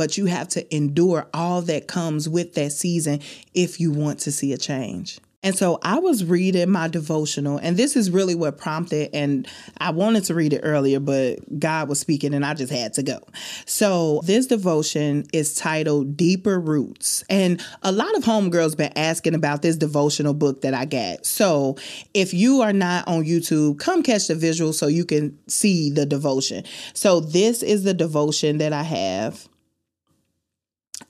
But 0.00 0.16
you 0.16 0.24
have 0.24 0.48
to 0.48 0.74
endure 0.74 1.28
all 1.34 1.60
that 1.60 1.86
comes 1.86 2.26
with 2.26 2.54
that 2.54 2.70
season 2.70 3.20
if 3.52 3.78
you 3.78 3.92
want 3.92 4.20
to 4.20 4.32
see 4.32 4.54
a 4.54 4.56
change. 4.56 5.20
And 5.42 5.54
so 5.54 5.78
I 5.82 5.98
was 5.98 6.24
reading 6.24 6.70
my 6.70 6.88
devotional, 6.88 7.58
and 7.58 7.76
this 7.76 7.96
is 7.96 8.10
really 8.10 8.34
what 8.34 8.56
prompted. 8.56 9.10
And 9.12 9.46
I 9.76 9.90
wanted 9.90 10.24
to 10.24 10.34
read 10.34 10.54
it 10.54 10.62
earlier, 10.62 11.00
but 11.00 11.60
God 11.60 11.90
was 11.90 12.00
speaking, 12.00 12.32
and 12.32 12.46
I 12.46 12.54
just 12.54 12.72
had 12.72 12.94
to 12.94 13.02
go. 13.02 13.18
So 13.66 14.22
this 14.24 14.46
devotion 14.46 15.26
is 15.34 15.54
titled 15.54 16.16
Deeper 16.16 16.58
Roots. 16.58 17.22
And 17.28 17.62
a 17.82 17.92
lot 17.92 18.16
of 18.16 18.24
homegirls 18.24 18.78
been 18.78 18.96
asking 18.96 19.34
about 19.34 19.60
this 19.60 19.76
devotional 19.76 20.32
book 20.32 20.62
that 20.62 20.72
I 20.72 20.86
got. 20.86 21.26
So 21.26 21.76
if 22.14 22.32
you 22.32 22.62
are 22.62 22.72
not 22.72 23.06
on 23.06 23.24
YouTube, 23.24 23.78
come 23.78 24.02
catch 24.02 24.28
the 24.28 24.34
visual 24.34 24.72
so 24.72 24.86
you 24.86 25.04
can 25.04 25.38
see 25.46 25.90
the 25.90 26.06
devotion. 26.06 26.64
So 26.94 27.20
this 27.20 27.62
is 27.62 27.84
the 27.84 27.92
devotion 27.92 28.56
that 28.58 28.72
I 28.72 28.84
have 28.84 29.46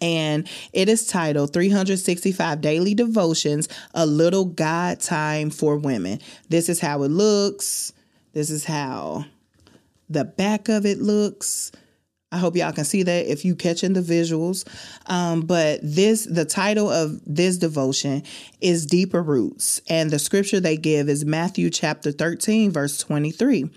and 0.01 0.49
it 0.73 0.89
is 0.89 1.07
titled 1.07 1.53
365 1.53 2.61
Daily 2.61 2.95
Devotions 2.95 3.69
A 3.95 4.07
Little 4.07 4.45
God 4.45 5.01
Time 5.01 5.51
for 5.51 5.77
Women. 5.77 6.21
This 6.49 6.69
is 6.69 6.81
how 6.81 7.03
it 7.03 7.11
looks. 7.11 7.93
This 8.33 8.51
is 8.51 8.65
how 8.65 9.25
the 10.09 10.25
back 10.25 10.69
of 10.69 10.85
it 10.85 10.99
looks. 10.99 11.73
I 12.33 12.39
hope 12.39 12.57
y'all 12.57 12.73
can 12.73 12.85
see 12.85 13.03
that 13.03 13.27
if 13.27 13.45
you 13.45 13.57
catching 13.57 13.93
the 13.93 14.01
visuals. 14.01 14.65
Um, 15.07 15.41
but 15.43 15.81
this, 15.83 16.27
the 16.27 16.45
title 16.45 16.89
of 16.89 17.21
this 17.27 17.59
devotion 17.59 18.23
is 18.61 18.87
Deeper 18.87 19.23
Roots. 19.23 19.81
And 19.89 20.11
the 20.11 20.19
scripture 20.19 20.61
they 20.61 20.77
give 20.77 21.09
is 21.09 21.25
Matthew 21.25 21.71
chapter 21.71 22.13
13, 22.13 22.71
verse 22.71 22.99
23. 22.99 23.69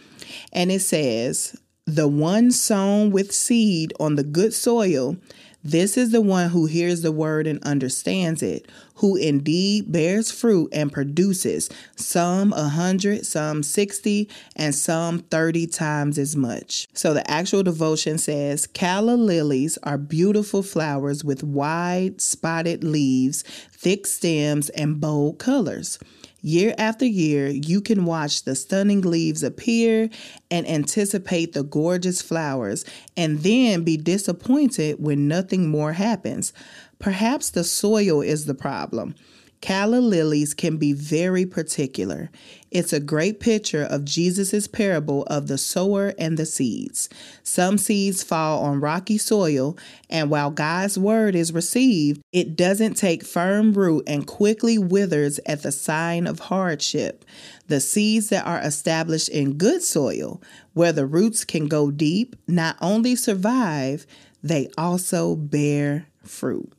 And 0.51 0.71
it 0.71 0.81
says, 0.81 1.59
The 1.87 2.07
one 2.07 2.51
sown 2.51 3.09
with 3.09 3.31
seed 3.31 3.93
on 3.99 4.15
the 4.15 4.23
good 4.23 4.53
soil 4.53 5.17
this 5.63 5.97
is 5.97 6.11
the 6.11 6.21
one 6.21 6.49
who 6.49 6.65
hears 6.65 7.01
the 7.01 7.11
word 7.11 7.47
and 7.47 7.63
understands 7.63 8.43
it, 8.43 8.67
who 8.95 9.15
indeed 9.15 9.91
bears 9.91 10.29
fruit 10.29 10.69
and 10.73 10.91
produces 10.91 11.69
some 11.95 12.51
a 12.51 12.67
hundred, 12.67 13.25
some 13.25 13.63
60, 13.63 14.29
and 14.57 14.75
some 14.75 15.19
30 15.19 15.67
times 15.67 16.17
as 16.17 16.35
much. 16.35 16.87
So 16.93 17.13
the 17.13 17.29
actual 17.31 17.63
devotion 17.63 18.17
says 18.17 18.67
Calla 18.67 19.15
lilies 19.15 19.77
are 19.83 19.97
beautiful 19.97 20.63
flowers 20.63 21.23
with 21.23 21.43
wide, 21.43 22.19
spotted 22.19 22.83
leaves, 22.83 23.43
thick 23.71 24.05
stems, 24.05 24.69
and 24.69 24.99
bold 24.99 25.39
colors. 25.39 25.97
Year 26.45 26.75
after 26.77 27.05
year, 27.05 27.47
you 27.47 27.79
can 27.79 28.03
watch 28.03 28.43
the 28.43 28.53
stunning 28.53 28.99
leaves 28.99 29.43
appear 29.43 30.09
and 30.51 30.67
anticipate 30.67 31.53
the 31.53 31.63
gorgeous 31.63 32.21
flowers, 32.21 32.83
and 33.15 33.39
then 33.39 33.83
be 33.83 33.95
disappointed 33.95 35.01
when 35.01 35.29
nothing 35.29 35.69
more 35.69 35.93
happens. 35.93 36.51
Perhaps 36.99 37.51
the 37.51 37.63
soil 37.63 38.21
is 38.21 38.45
the 38.45 38.53
problem. 38.53 39.15
Calla 39.63 40.01
lilies 40.01 40.53
can 40.53 40.75
be 40.75 40.91
very 40.91 41.45
particular. 41.45 42.29
It's 42.69 42.91
a 42.91 42.99
great 42.99 43.39
picture 43.39 43.83
of 43.83 44.03
Jesus' 44.03 44.67
parable 44.67 45.23
of 45.27 45.47
the 45.47 45.57
sower 45.57 46.13
and 46.19 46.37
the 46.37 46.45
seeds. 46.45 47.07
Some 47.43 47.77
seeds 47.77 48.23
fall 48.23 48.61
on 48.65 48.81
rocky 48.81 49.17
soil, 49.17 49.77
and 50.09 50.29
while 50.29 50.51
God's 50.51 50.99
word 50.99 51.33
is 51.33 51.53
received, 51.53 52.21
it 52.33 52.57
doesn't 52.57 52.95
take 52.95 53.23
firm 53.23 53.71
root 53.71 54.03
and 54.05 54.27
quickly 54.27 54.77
withers 54.77 55.39
at 55.45 55.63
the 55.63 55.71
sign 55.71 56.27
of 56.27 56.39
hardship. 56.39 57.23
The 57.67 57.79
seeds 57.79 58.27
that 58.31 58.45
are 58.45 58.59
established 58.59 59.29
in 59.29 59.53
good 59.53 59.81
soil, 59.81 60.41
where 60.73 60.91
the 60.91 61.05
roots 61.05 61.45
can 61.45 61.69
go 61.69 61.89
deep, 61.89 62.35
not 62.49 62.75
only 62.81 63.15
survive, 63.15 64.05
they 64.43 64.67
also 64.77 65.37
bear 65.37 66.07
fruit. 66.21 66.69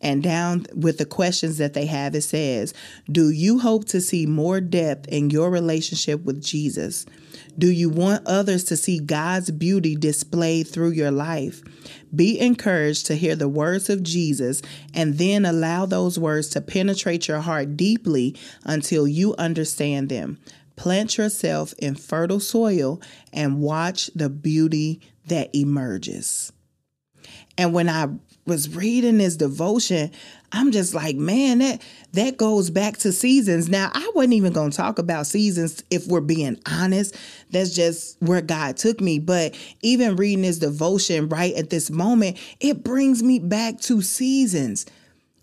And 0.00 0.22
down 0.22 0.66
with 0.74 0.98
the 0.98 1.04
questions 1.04 1.58
that 1.58 1.74
they 1.74 1.86
have, 1.86 2.14
it 2.14 2.22
says, 2.22 2.72
Do 3.10 3.30
you 3.30 3.58
hope 3.58 3.86
to 3.86 4.00
see 4.00 4.26
more 4.26 4.60
depth 4.60 5.08
in 5.08 5.30
your 5.30 5.50
relationship 5.50 6.22
with 6.22 6.42
Jesus? 6.42 7.04
Do 7.58 7.70
you 7.70 7.90
want 7.90 8.26
others 8.26 8.64
to 8.64 8.76
see 8.76 9.00
God's 9.00 9.50
beauty 9.50 9.96
displayed 9.96 10.68
through 10.68 10.90
your 10.90 11.10
life? 11.10 11.62
Be 12.14 12.38
encouraged 12.38 13.06
to 13.06 13.16
hear 13.16 13.34
the 13.34 13.48
words 13.48 13.90
of 13.90 14.02
Jesus 14.02 14.62
and 14.94 15.18
then 15.18 15.44
allow 15.44 15.84
those 15.84 16.18
words 16.18 16.48
to 16.50 16.60
penetrate 16.60 17.26
your 17.26 17.40
heart 17.40 17.76
deeply 17.76 18.36
until 18.64 19.08
you 19.08 19.34
understand 19.36 20.08
them. 20.08 20.38
Plant 20.76 21.18
yourself 21.18 21.74
in 21.78 21.96
fertile 21.96 22.38
soil 22.38 23.02
and 23.32 23.60
watch 23.60 24.10
the 24.14 24.30
beauty 24.30 25.00
that 25.26 25.50
emerges. 25.52 26.52
And 27.58 27.74
when 27.74 27.88
I 27.88 28.08
was 28.48 28.74
reading 28.74 29.18
this 29.18 29.36
devotion, 29.36 30.10
I'm 30.50 30.72
just 30.72 30.94
like, 30.94 31.16
man, 31.16 31.58
that 31.58 31.82
that 32.14 32.36
goes 32.36 32.70
back 32.70 32.96
to 32.98 33.12
seasons. 33.12 33.68
Now, 33.68 33.90
I 33.94 34.10
wasn't 34.14 34.32
even 34.34 34.52
going 34.52 34.70
to 34.70 34.76
talk 34.76 34.98
about 34.98 35.26
seasons 35.26 35.84
if 35.90 36.06
we're 36.06 36.20
being 36.20 36.58
honest. 36.66 37.14
That's 37.50 37.74
just 37.74 38.20
where 38.20 38.40
God 38.40 38.76
took 38.76 39.00
me. 39.00 39.18
But 39.18 39.54
even 39.82 40.16
reading 40.16 40.42
this 40.42 40.58
devotion 40.58 41.28
right 41.28 41.54
at 41.54 41.70
this 41.70 41.90
moment, 41.90 42.38
it 42.60 42.82
brings 42.82 43.22
me 43.22 43.38
back 43.38 43.80
to 43.82 44.00
seasons. 44.00 44.86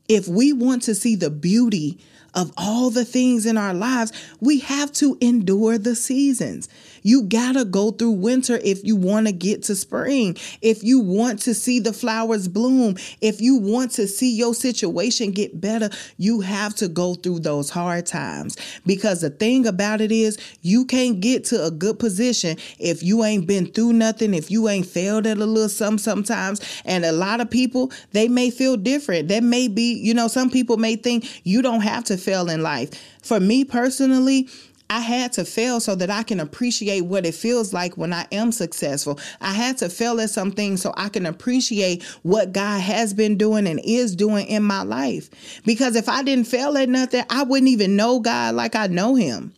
If 0.09 0.27
we 0.27 0.53
want 0.53 0.81
to 0.83 0.95
see 0.95 1.15
the 1.15 1.29
beauty 1.29 1.99
of 2.33 2.51
all 2.57 2.89
the 2.89 3.05
things 3.05 3.45
in 3.45 3.57
our 3.57 3.73
lives, 3.73 4.11
we 4.41 4.59
have 4.59 4.91
to 4.93 5.17
endure 5.21 5.77
the 5.77 5.95
seasons. 5.95 6.67
You 7.05 7.21
gotta 7.21 7.65
go 7.65 7.91
through 7.91 8.13
winter 8.13 8.59
if 8.63 8.83
you 8.83 8.95
wanna 8.95 9.31
get 9.31 9.61
to 9.63 9.75
spring, 9.75 10.35
if 10.63 10.83
you 10.83 10.99
want 10.99 11.39
to 11.41 11.53
see 11.53 11.79
the 11.79 11.93
flowers 11.93 12.47
bloom, 12.47 12.97
if 13.21 13.39
you 13.39 13.57
want 13.57 13.91
to 13.91 14.07
see 14.07 14.35
your 14.35 14.55
situation 14.55 15.29
get 15.29 15.61
better, 15.61 15.91
you 16.17 16.41
have 16.41 16.73
to 16.77 16.87
go 16.87 17.13
through 17.13 17.41
those 17.41 17.69
hard 17.69 18.07
times. 18.07 18.57
Because 18.87 19.21
the 19.21 19.29
thing 19.29 19.67
about 19.67 20.01
it 20.01 20.11
is, 20.11 20.39
you 20.63 20.83
can't 20.83 21.19
get 21.19 21.45
to 21.45 21.63
a 21.63 21.69
good 21.69 21.99
position 21.99 22.57
if 22.79 23.03
you 23.03 23.23
ain't 23.23 23.45
been 23.45 23.67
through 23.67 23.93
nothing, 23.93 24.33
if 24.33 24.49
you 24.49 24.67
ain't 24.67 24.87
failed 24.87 25.27
at 25.27 25.37
a 25.37 25.45
little 25.45 25.69
some 25.69 25.99
sometimes. 25.99 26.59
And 26.85 27.05
a 27.05 27.11
lot 27.11 27.39
of 27.39 27.51
people, 27.51 27.91
they 28.13 28.27
may 28.27 28.49
feel 28.49 28.77
different. 28.77 29.27
That 29.27 29.43
may 29.43 29.67
be, 29.67 29.93
you 29.93 30.15
know, 30.15 30.27
some 30.27 30.49
people 30.49 30.77
may 30.77 30.95
think 30.95 31.41
you 31.45 31.61
don't 31.61 31.81
have 31.81 32.03
to 32.05 32.17
fail 32.17 32.49
in 32.49 32.63
life. 32.63 32.89
For 33.21 33.39
me 33.39 33.63
personally, 33.63 34.49
I 34.89 34.99
had 34.99 35.33
to 35.33 35.45
fail 35.45 35.79
so 35.79 35.95
that 35.95 36.09
I 36.09 36.23
can 36.23 36.39
appreciate 36.39 37.01
what 37.01 37.25
it 37.25 37.33
feels 37.33 37.73
like 37.73 37.97
when 37.97 38.13
I 38.13 38.27
am 38.31 38.51
successful. 38.51 39.19
I 39.41 39.53
had 39.53 39.77
to 39.79 39.89
fail 39.89 40.19
at 40.21 40.29
some 40.29 40.51
things 40.51 40.81
so 40.81 40.93
I 40.95 41.09
can 41.09 41.25
appreciate 41.25 42.03
what 42.23 42.53
God 42.53 42.81
has 42.81 43.13
been 43.13 43.37
doing 43.37 43.67
and 43.67 43.81
is 43.83 44.15
doing 44.15 44.47
in 44.47 44.63
my 44.63 44.83
life. 44.83 45.29
Because 45.65 45.95
if 45.95 46.07
I 46.07 46.23
didn't 46.23 46.47
fail 46.47 46.77
at 46.77 46.89
nothing, 46.89 47.23
I 47.29 47.43
wouldn't 47.43 47.69
even 47.69 47.95
know 47.95 48.19
God 48.19 48.55
like 48.55 48.75
I 48.75 48.87
know 48.87 49.15
Him. 49.15 49.53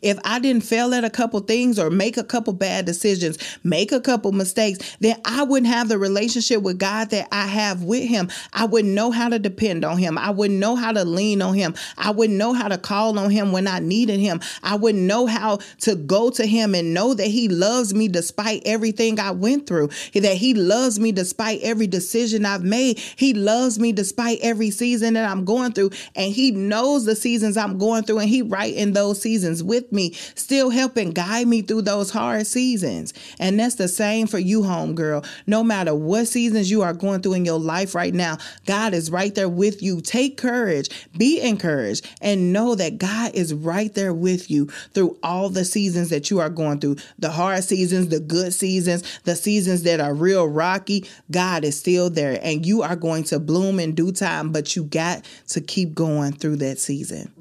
If 0.00 0.18
I 0.24 0.38
didn't 0.38 0.64
fail 0.64 0.94
at 0.94 1.04
a 1.04 1.10
couple 1.10 1.40
things 1.40 1.78
or 1.78 1.90
make 1.90 2.16
a 2.16 2.24
couple 2.24 2.52
bad 2.52 2.84
decisions, 2.84 3.38
make 3.64 3.92
a 3.92 4.00
couple 4.00 4.32
mistakes, 4.32 4.96
then 5.00 5.20
I 5.24 5.44
wouldn't 5.44 5.72
have 5.72 5.88
the 5.88 5.98
relationship 5.98 6.62
with 6.62 6.78
God 6.78 7.10
that 7.10 7.28
I 7.32 7.46
have 7.46 7.82
with 7.82 8.08
Him. 8.08 8.30
I 8.52 8.64
wouldn't 8.64 8.94
know 8.94 9.10
how 9.10 9.28
to 9.28 9.38
depend 9.38 9.84
on 9.84 9.98
Him. 9.98 10.18
I 10.18 10.30
wouldn't 10.30 10.58
know 10.58 10.76
how 10.76 10.92
to 10.92 11.04
lean 11.04 11.42
on 11.42 11.54
Him. 11.54 11.74
I 11.96 12.10
wouldn't 12.10 12.38
know 12.38 12.52
how 12.52 12.68
to 12.68 12.78
call 12.78 13.18
on 13.18 13.30
Him 13.30 13.52
when 13.52 13.66
I 13.66 13.78
needed 13.78 14.20
Him. 14.20 14.40
I 14.62 14.76
wouldn't 14.76 15.04
know 15.04 15.26
how 15.26 15.58
to 15.80 15.94
go 15.94 16.30
to 16.30 16.46
Him 16.46 16.74
and 16.74 16.94
know 16.94 17.14
that 17.14 17.26
He 17.26 17.48
loves 17.48 17.94
me 17.94 18.08
despite 18.08 18.62
everything 18.64 19.18
I 19.18 19.30
went 19.30 19.66
through, 19.66 19.88
that 20.14 20.36
He 20.36 20.54
loves 20.54 20.98
me 20.98 21.12
despite 21.12 21.60
every 21.62 21.86
decision 21.86 22.44
I've 22.44 22.64
made. 22.64 22.98
He 23.16 23.34
loves 23.34 23.78
me 23.78 23.92
despite 23.92 24.38
every 24.42 24.70
season 24.70 25.14
that 25.14 25.28
I'm 25.28 25.44
going 25.44 25.72
through, 25.72 25.90
and 26.14 26.32
He 26.32 26.50
knows 26.50 27.04
the 27.04 27.16
seasons 27.16 27.56
I'm 27.56 27.78
going 27.78 28.04
through, 28.04 28.18
and 28.18 28.28
He 28.28 28.42
right 28.42 28.74
in 28.74 28.92
those 28.92 29.20
seasons 29.20 29.61
with 29.62 29.90
me, 29.92 30.12
still 30.34 30.70
helping 30.70 31.10
guide 31.10 31.46
me 31.46 31.62
through 31.62 31.82
those 31.82 32.10
hard 32.10 32.46
seasons. 32.46 33.14
And 33.38 33.58
that's 33.58 33.76
the 33.76 33.88
same 33.88 34.26
for 34.26 34.38
you, 34.38 34.62
homegirl. 34.62 35.26
No 35.46 35.62
matter 35.62 35.94
what 35.94 36.28
seasons 36.28 36.70
you 36.70 36.82
are 36.82 36.94
going 36.94 37.22
through 37.22 37.34
in 37.34 37.44
your 37.44 37.58
life 37.58 37.94
right 37.94 38.14
now, 38.14 38.38
God 38.66 38.94
is 38.94 39.10
right 39.10 39.34
there 39.34 39.48
with 39.48 39.82
you. 39.82 40.00
Take 40.00 40.36
courage, 40.36 40.88
be 41.16 41.40
encouraged, 41.40 42.08
and 42.20 42.52
know 42.52 42.74
that 42.74 42.98
God 42.98 43.34
is 43.34 43.54
right 43.54 43.92
there 43.94 44.14
with 44.14 44.50
you 44.50 44.66
through 44.94 45.18
all 45.22 45.48
the 45.48 45.64
seasons 45.64 46.10
that 46.10 46.30
you 46.30 46.40
are 46.40 46.50
going 46.50 46.80
through 46.80 46.96
the 47.18 47.30
hard 47.30 47.64
seasons, 47.64 48.08
the 48.08 48.20
good 48.20 48.52
seasons, 48.52 49.20
the 49.24 49.36
seasons 49.36 49.82
that 49.82 50.00
are 50.00 50.14
real 50.14 50.46
rocky. 50.46 51.08
God 51.30 51.64
is 51.64 51.78
still 51.78 52.10
there, 52.10 52.38
and 52.42 52.66
you 52.66 52.82
are 52.82 52.96
going 52.96 53.24
to 53.24 53.38
bloom 53.38 53.80
in 53.80 53.94
due 53.94 54.12
time, 54.12 54.52
but 54.52 54.76
you 54.76 54.84
got 54.84 55.24
to 55.48 55.60
keep 55.60 55.94
going 55.94 56.32
through 56.32 56.56
that 56.56 56.78
season. 56.78 57.32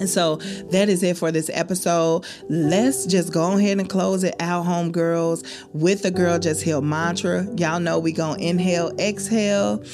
And 0.00 0.08
so 0.08 0.36
that 0.36 0.88
is 0.88 1.02
it 1.02 1.18
for 1.18 1.30
this 1.30 1.50
episode. 1.52 2.24
Let's 2.48 3.04
just 3.04 3.32
go 3.32 3.52
ahead 3.52 3.78
and 3.78 3.88
close 3.88 4.24
it 4.24 4.34
out, 4.40 4.64
homegirls, 4.64 5.46
with 5.74 6.02
the 6.02 6.10
Girl 6.10 6.38
Just 6.38 6.62
Heal 6.62 6.80
mantra. 6.80 7.46
Y'all 7.56 7.80
know 7.80 7.98
we 7.98 8.12
gonna 8.12 8.42
inhale, 8.42 8.92
exhale. 8.98 9.84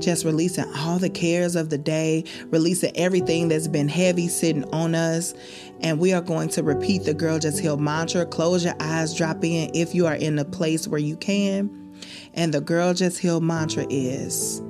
Just 0.00 0.24
releasing 0.24 0.64
all 0.76 0.98
the 0.98 1.08
cares 1.08 1.56
of 1.56 1.70
the 1.70 1.78
day, 1.78 2.24
releasing 2.46 2.94
everything 2.96 3.48
that's 3.48 3.68
been 3.68 3.88
heavy 3.88 4.28
sitting 4.28 4.64
on 4.72 4.94
us. 4.94 5.34
And 5.80 5.98
we 5.98 6.12
are 6.12 6.20
going 6.20 6.48
to 6.50 6.62
repeat 6.62 7.04
the 7.04 7.14
Girl 7.14 7.38
Just 7.38 7.60
Heal 7.60 7.76
mantra. 7.76 8.26
Close 8.26 8.64
your 8.64 8.74
eyes, 8.80 9.14
drop 9.14 9.44
in 9.44 9.70
if 9.74 9.94
you 9.94 10.06
are 10.06 10.16
in 10.16 10.38
a 10.38 10.44
place 10.44 10.88
where 10.88 11.00
you 11.00 11.16
can. 11.16 11.94
And 12.34 12.52
the 12.52 12.60
Girl 12.60 12.92
Just 12.92 13.18
Heal 13.18 13.40
mantra 13.40 13.86
is 13.88 14.60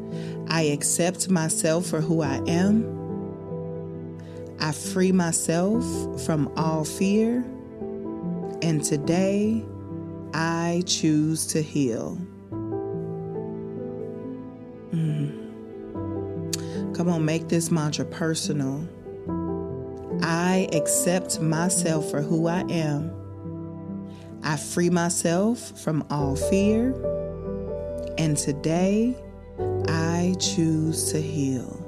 I 0.48 0.62
accept 0.62 1.28
myself 1.28 1.86
for 1.86 2.00
who 2.00 2.22
I 2.22 2.40
am. 2.46 2.96
I 4.60 4.72
free 4.72 5.12
myself 5.12 5.84
from 6.24 6.52
all 6.56 6.84
fear. 6.84 7.44
And 8.62 8.82
today, 8.82 9.64
I 10.32 10.82
choose 10.86 11.46
to 11.48 11.62
heal. 11.62 12.18
Mm. 14.92 15.46
Come 16.96 17.08
on, 17.08 17.24
make 17.24 17.48
this 17.48 17.70
mantra 17.70 18.04
personal. 18.04 18.88
I 20.22 20.68
accept 20.72 21.40
myself 21.40 22.10
for 22.10 22.22
who 22.22 22.46
I 22.46 22.60
am. 22.70 23.10
I 24.42 24.56
free 24.56 24.90
myself 24.90 25.78
from 25.82 26.04
all 26.08 26.36
fear. 26.36 26.94
And 28.16 28.36
today, 28.36 29.16
I 29.88 30.34
choose 30.38 31.12
to 31.12 31.20
heal. 31.20 31.82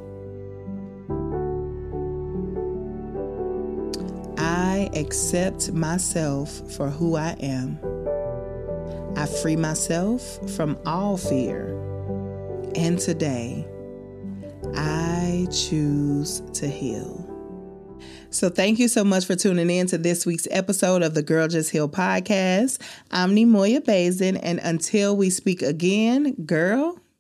I 4.39 4.89
accept 4.95 5.73
myself 5.73 6.63
for 6.73 6.89
who 6.89 7.17
I 7.17 7.37
am. 7.41 7.79
I 9.17 9.27
free 9.27 9.57
myself 9.57 10.39
from 10.55 10.79
all 10.87 11.17
fear. 11.17 11.77
And 12.75 12.99
today, 12.99 13.67
I 14.75 15.47
choose 15.51 16.41
to 16.55 16.69
heal. 16.69 17.25
So, 18.31 18.51
thank 18.51 18.79
you 18.79 18.89
so 18.89 19.05
much 19.05 19.25
for 19.25 19.35
tuning 19.35 19.71
in 19.71 19.87
to 19.89 19.99
this 19.99 20.27
week's 20.27 20.47
episode 20.51 21.03
of 21.03 21.15
the 21.15 21.23
Girl 21.23 21.49
Just 21.49 21.71
Heal 21.71 21.89
podcast. 21.89 22.79
I'm 23.11 23.35
Nemoya 23.35 23.85
Bazin, 23.85 24.37
and 24.37 24.61
until 24.61 25.17
we 25.17 25.31
speak 25.31 25.63
again, 25.63 26.35
girl, 26.45 27.01